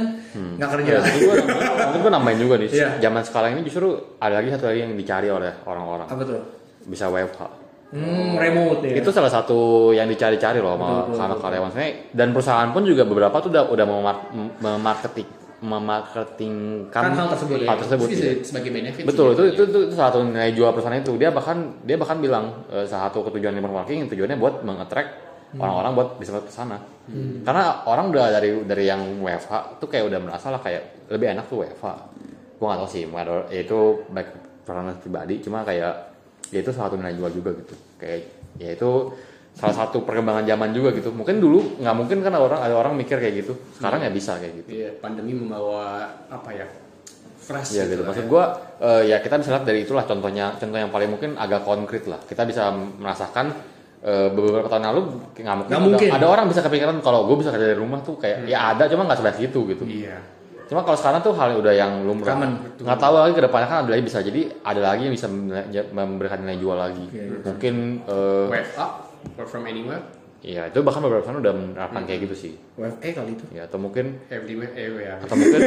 nggak 0.59 0.71
kerja. 0.75 0.91
Ya, 0.91 1.01
mungkin 1.01 1.23
gue 1.23 2.01
gue 2.03 2.11
nambahin 2.11 2.39
juga 2.43 2.55
nih. 2.59 2.71
Iya. 2.75 2.89
Zaman 2.99 3.23
sekarang 3.23 3.51
ini 3.55 3.63
justru 3.63 3.95
ada 4.19 4.43
lagi 4.43 4.51
satu 4.51 4.67
lagi 4.67 4.81
yang 4.83 4.99
dicari 4.99 5.31
oleh 5.31 5.55
orang-orang. 5.63 6.11
Apa 6.11 6.23
tuh? 6.27 6.43
Bisa 6.83 7.07
WFH. 7.07 7.41
Hmm, 7.89 8.37
remote 8.37 8.85
ya. 8.85 9.01
Itu 9.01 9.15
salah 9.15 9.33
satu 9.33 9.91
yang 9.97 10.11
dicari-cari 10.11 10.61
loh 10.61 10.77
sama, 11.15 11.41
karyawan. 11.41 11.73
Sebenarnya 11.73 11.95
dan 12.13 12.29
perusahaan 12.37 12.69
pun 12.69 12.83
juga 12.85 13.07
beberapa 13.07 13.33
tuh 13.39 13.49
udah 13.49 13.65
udah 13.71 13.87
memar- 13.87 14.29
memarketing 14.61 15.25
memarketingkan 15.59 17.03
Kan 17.03 17.13
hal 17.13 17.29
tersebut 17.31 17.59
ya. 17.63 17.69
hal 17.69 17.79
tersebut, 17.79 18.07
Itu 18.09 18.19
iya. 18.21 18.33
sebagai 18.41 18.71
benefit 18.71 19.03
Betul, 19.05 19.35
itu, 19.35 19.43
itu, 19.51 19.63
itu, 19.67 19.79
itu 19.91 19.95
salah 19.95 20.11
satu 20.15 20.23
nilai 20.23 20.53
jual 20.55 20.71
perusahaan 20.71 20.97
itu. 20.97 21.13
Dia 21.17 21.31
bahkan 21.31 21.57
dia 21.83 21.97
bahkan 21.97 22.19
bilang 22.19 22.67
eh, 22.69 22.87
salah 22.87 23.11
satu 23.11 23.27
ketujuan 23.27 23.53
remote 23.53 23.75
working 23.75 24.07
tujuannya 24.07 24.37
buat 24.37 24.63
mengattract 24.63 25.27
Hmm. 25.49 25.65
orang-orang 25.65 25.93
buat 25.97 26.09
bisa 26.21 26.37
ke 26.45 26.53
sana. 26.53 26.77
Karena 27.41 27.81
orang 27.89 28.13
udah 28.13 28.29
dari 28.29 28.69
dari 28.69 28.85
yang 28.85 29.01
WFH 29.25 29.81
tuh 29.81 29.89
kayak 29.89 30.13
udah 30.13 30.21
merasa 30.21 30.53
lah 30.53 30.61
kayak 30.61 31.09
lebih 31.09 31.33
enak 31.33 31.49
tuh 31.49 31.65
WFH. 31.65 31.87
Gua 32.61 32.67
nggak 32.69 32.81
tahu 32.85 32.89
sih, 32.93 33.09
ada- 33.09 33.49
ya 33.49 33.65
itu 33.65 33.81
baik 34.13 34.29
pengalaman 34.69 35.01
pribadi, 35.01 35.41
cuma 35.41 35.65
kayak 35.65 36.13
ya 36.53 36.61
itu 36.61 36.69
salah 36.69 36.93
satu 36.93 37.01
nilai 37.01 37.17
jual 37.17 37.33
juga 37.33 37.57
gitu. 37.57 37.73
Kayak 37.97 38.29
ya 38.61 38.77
itu 38.77 38.91
salah 39.59 39.75
satu 39.77 40.01
perkembangan 40.01 40.47
zaman 40.47 40.71
juga 40.71 40.95
gitu. 40.95 41.11
Mungkin 41.11 41.37
dulu 41.37 41.59
nggak 41.77 41.95
mungkin 41.95 42.19
kan 42.21 42.31
orang 42.33 42.61
ada 42.61 42.75
orang 42.75 42.95
mikir 42.95 43.19
kayak 43.19 43.35
gitu. 43.37 43.59
Sekarang 43.75 43.99
ya 44.01 44.09
bisa 44.09 44.39
kayak 44.39 44.55
gitu. 44.57 44.69
Iya, 44.73 44.91
pandemi 44.97 45.35
membawa 45.35 46.07
apa 46.27 46.51
ya? 46.53 46.67
Fresh 47.39 47.75
Iya 47.75 47.85
gitu. 47.87 48.03
lah 48.03 48.09
Maksud 48.09 48.25
ya. 48.25 48.31
gua 48.31 48.45
eh, 48.79 49.03
ya 49.09 49.17
kita 49.19 49.35
bisa 49.37 49.51
lihat 49.51 49.65
dari 49.65 49.81
itulah 49.83 50.05
contohnya 50.05 50.55
contoh 50.55 50.77
yang 50.77 50.89
paling 50.89 51.09
mungkin 51.09 51.31
agak 51.35 51.65
konkret 51.65 52.05
lah. 52.05 52.21
Kita 52.21 52.45
bisa 52.45 52.69
merasakan 52.71 53.51
eh, 53.99 54.29
beberapa 54.31 54.69
tahun 54.69 54.85
lalu 54.87 55.01
nggak 55.35 55.57
mungkin, 55.57 55.67
Nggak 55.67 55.75
ada- 55.75 55.81
mungkin. 55.83 56.09
Ada, 56.13 56.27
orang 56.29 56.45
bisa 56.47 56.61
kepikiran 56.61 56.97
kalau 57.01 57.27
gue 57.27 57.37
bisa 57.41 57.51
kerja 57.51 57.67
dari 57.67 57.79
rumah 57.79 57.99
tuh 57.99 58.15
kayak 58.15 58.47
ya 58.47 58.71
ada 58.71 58.87
cuma 58.87 59.03
nggak 59.05 59.19
sebanyak 59.19 59.43
itu 59.45 59.61
gitu. 59.67 59.85
Iya. 59.89 60.23
Cuma 60.69 60.85
kalau 60.85 60.95
sekarang 60.95 61.25
tuh 61.25 61.33
hal 61.33 61.57
udah 61.57 61.73
yang 61.73 62.05
lumrah. 62.05 62.37
Nggak 62.77 63.01
tahu 63.01 63.15
lagi 63.17 63.33
ke 63.33 63.43
depannya 63.43 63.67
kan 63.67 63.79
ada 63.81 63.91
lagi 63.91 64.05
bisa 64.05 64.21
jadi 64.21 64.41
ada 64.61 64.81
lagi 64.85 65.03
yang 65.09 65.15
bisa 65.17 65.27
memberikan 65.91 66.39
nilai 66.39 66.61
jual 66.61 66.77
lagi. 66.77 67.07
Oke. 67.09 67.49
Mungkin 67.49 67.75
eh, 68.05 68.47
WFA, 68.47 68.87
work 69.35 69.47
from 69.47 69.65
anywhere, 69.65 70.03
ya 70.39 70.67
itu 70.67 70.79
bahkan 70.81 71.01
beberapa 71.01 71.21
perusahaan 71.21 71.41
udah 71.41 71.53
menerapkan 71.53 72.03
kayak 72.05 72.21
gitu 72.25 72.35
sih. 72.37 72.53
WFE 72.75 73.09
kali 73.13 73.31
itu. 73.35 73.45
Ya 73.51 73.67
atau 73.67 73.77
mungkin 73.77 74.19
everywhere, 74.29 74.73
everywhere. 74.73 75.19
atau 75.21 75.35
mungkin 75.35 75.61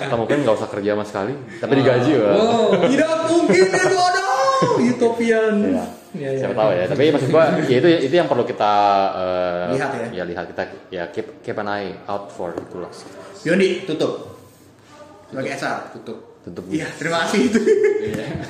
atau 0.00 0.16
mungkin 0.16 0.36
nggak 0.42 0.56
usah 0.56 0.68
kerja 0.68 0.90
sama 0.92 1.04
sekali 1.04 1.32
tapi 1.58 1.72
digaji 1.76 2.10
ya. 2.12 2.30
Oh, 2.34 2.70
tidak 2.84 3.12
mungkin 3.26 3.66
itu 3.66 3.98
ada. 3.98 4.22
wow 4.24 4.80
utopian 4.80 5.54
Iya. 5.60 5.84
Iya, 6.14 6.28
iya. 6.30 6.40
Siapa 6.46 6.54
tahu 6.54 6.70
ya. 6.72 6.84
Tapi 6.86 7.02
maksud 7.10 7.28
gua 7.28 7.44
ya 7.66 7.76
itu 7.76 7.88
itu 8.00 8.14
yang 8.14 8.30
perlu 8.30 8.46
kita 8.46 8.72
eh, 9.18 9.74
Lihat 9.74 9.90
ya. 10.14 10.22
lihat 10.24 10.44
kita 10.48 10.62
ya 10.88 11.04
keep 11.10 11.42
keep 11.42 11.58
an 11.58 11.66
eye 11.66 11.90
out 12.06 12.30
for 12.30 12.54
itulah. 12.54 12.86
Yondi 13.42 13.82
tutup 13.82 14.30
sebagai 15.26 15.50
SR 15.52 15.90
tutup 15.92 16.18
Tutup. 16.44 16.64
iya 16.70 16.86
terima 16.94 17.24
kasih 17.26 17.50
itu 17.50 17.58
Iya. 18.04 18.24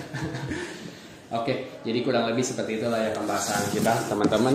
Oke, 1.33 1.81
jadi 1.81 1.99
kurang 2.05 2.29
lebih 2.29 2.45
seperti 2.45 2.79
itulah 2.79 3.01
ya 3.01 3.11
pembahasan 3.17 3.73
kita, 3.73 3.93
teman-teman. 4.13 4.55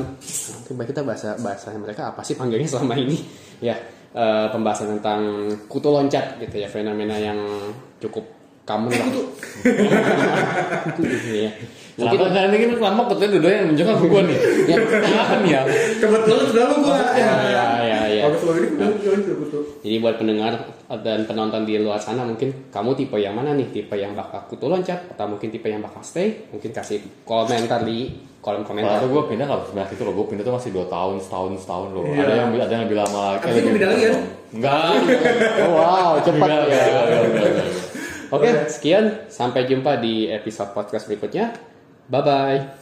Coba 0.69 0.83
kita 0.85 1.01
bahasa 1.01 1.33
bahasa 1.41 1.73
mereka 1.73 2.13
apa 2.13 2.21
sih 2.21 2.37
panggilnya 2.37 2.69
selama 2.77 2.93
ini? 2.95 3.17
Ya, 3.59 3.75
eh, 4.13 4.47
pembahasan 4.53 4.97
tentang 4.99 5.49
kutu 5.65 5.89
loncat 5.89 6.37
gitu 6.37 6.55
ya, 6.61 6.69
fenomena 6.69 7.17
yang 7.17 7.41
cukup 7.99 8.38
common 8.69 8.93
lah. 8.93 9.07
Kutu. 9.09 9.23
Iya. 11.25 11.51
Mungkin 11.99 12.19
nah, 12.31 12.43
ini 12.47 12.57
kan 12.63 12.71
lama 12.79 13.01
ketemu 13.11 13.43
dua 13.43 13.51
yang 13.51 13.67
ke 13.75 14.05
gua 14.07 14.21
nih. 14.23 14.37
ya, 14.71 14.75
Apaan 14.79 15.41
ya? 15.43 15.61
kebetulan 15.99 16.43
sudah 16.47 16.63
lu 16.71 16.75
gua 16.79 16.95
ya, 17.11 17.33
ya, 17.51 17.65
ya, 17.83 17.99
ya. 18.07 18.23
Jadi 19.83 19.95
buat 19.99 20.15
pendengar 20.15 20.53
dan 21.03 21.27
penonton 21.27 21.67
di 21.67 21.75
luar 21.75 21.99
sana 21.99 22.23
mungkin 22.23 22.71
kamu 22.71 22.95
tipe 22.95 23.19
yang 23.19 23.35
mana 23.35 23.51
nih? 23.51 23.67
Tipe 23.67 23.99
yang 23.99 24.15
bakal 24.15 24.47
kutu 24.47 24.71
loncat 24.71 25.11
atau 25.11 25.27
mungkin 25.27 25.51
tipe 25.51 25.67
yang 25.67 25.83
bakal 25.83 25.99
stay? 25.99 26.47
Mungkin 26.55 26.71
kasih 26.71 27.03
komentar 27.27 27.83
di 27.83 28.15
kolom 28.39 28.63
komentar. 28.63 29.03
Kalau 29.03 29.11
gue 29.11 29.23
pindah 29.35 29.45
nggak 29.51 29.67
sebanyak 29.67 29.91
itu 29.99 30.03
loh, 30.07 30.13
gue 30.15 30.25
pindah 30.31 30.43
tuh 30.47 30.55
masih 30.55 30.71
2 30.71 30.87
tahun, 30.87 31.15
setahun, 31.19 31.51
setahun 31.59 31.89
loh. 31.91 32.07
Iya. 32.07 32.23
Ada 32.23 32.33
yang 32.39 32.49
ada 32.55 32.73
yang 32.79 32.87
bilang 32.87 33.09
malah 33.11 33.35
Abis 33.43 33.59
itu 33.59 33.69
pindah 33.75 33.89
lagi 33.91 34.03
kan? 34.07 34.15
Enggak. 34.49 34.91
Oh, 35.67 35.71
wow, 35.75 36.11
cepat 36.23 36.49
ya. 36.71 36.83
Oke, 38.29 38.69
sekian. 38.69 39.25
Sampai 39.29 39.65
jumpa 39.65 39.97
di 39.97 40.29
episode 40.29 40.73
podcast 40.77 41.09
berikutnya. 41.09 41.53
Bye 42.09 42.21
bye. 42.21 42.78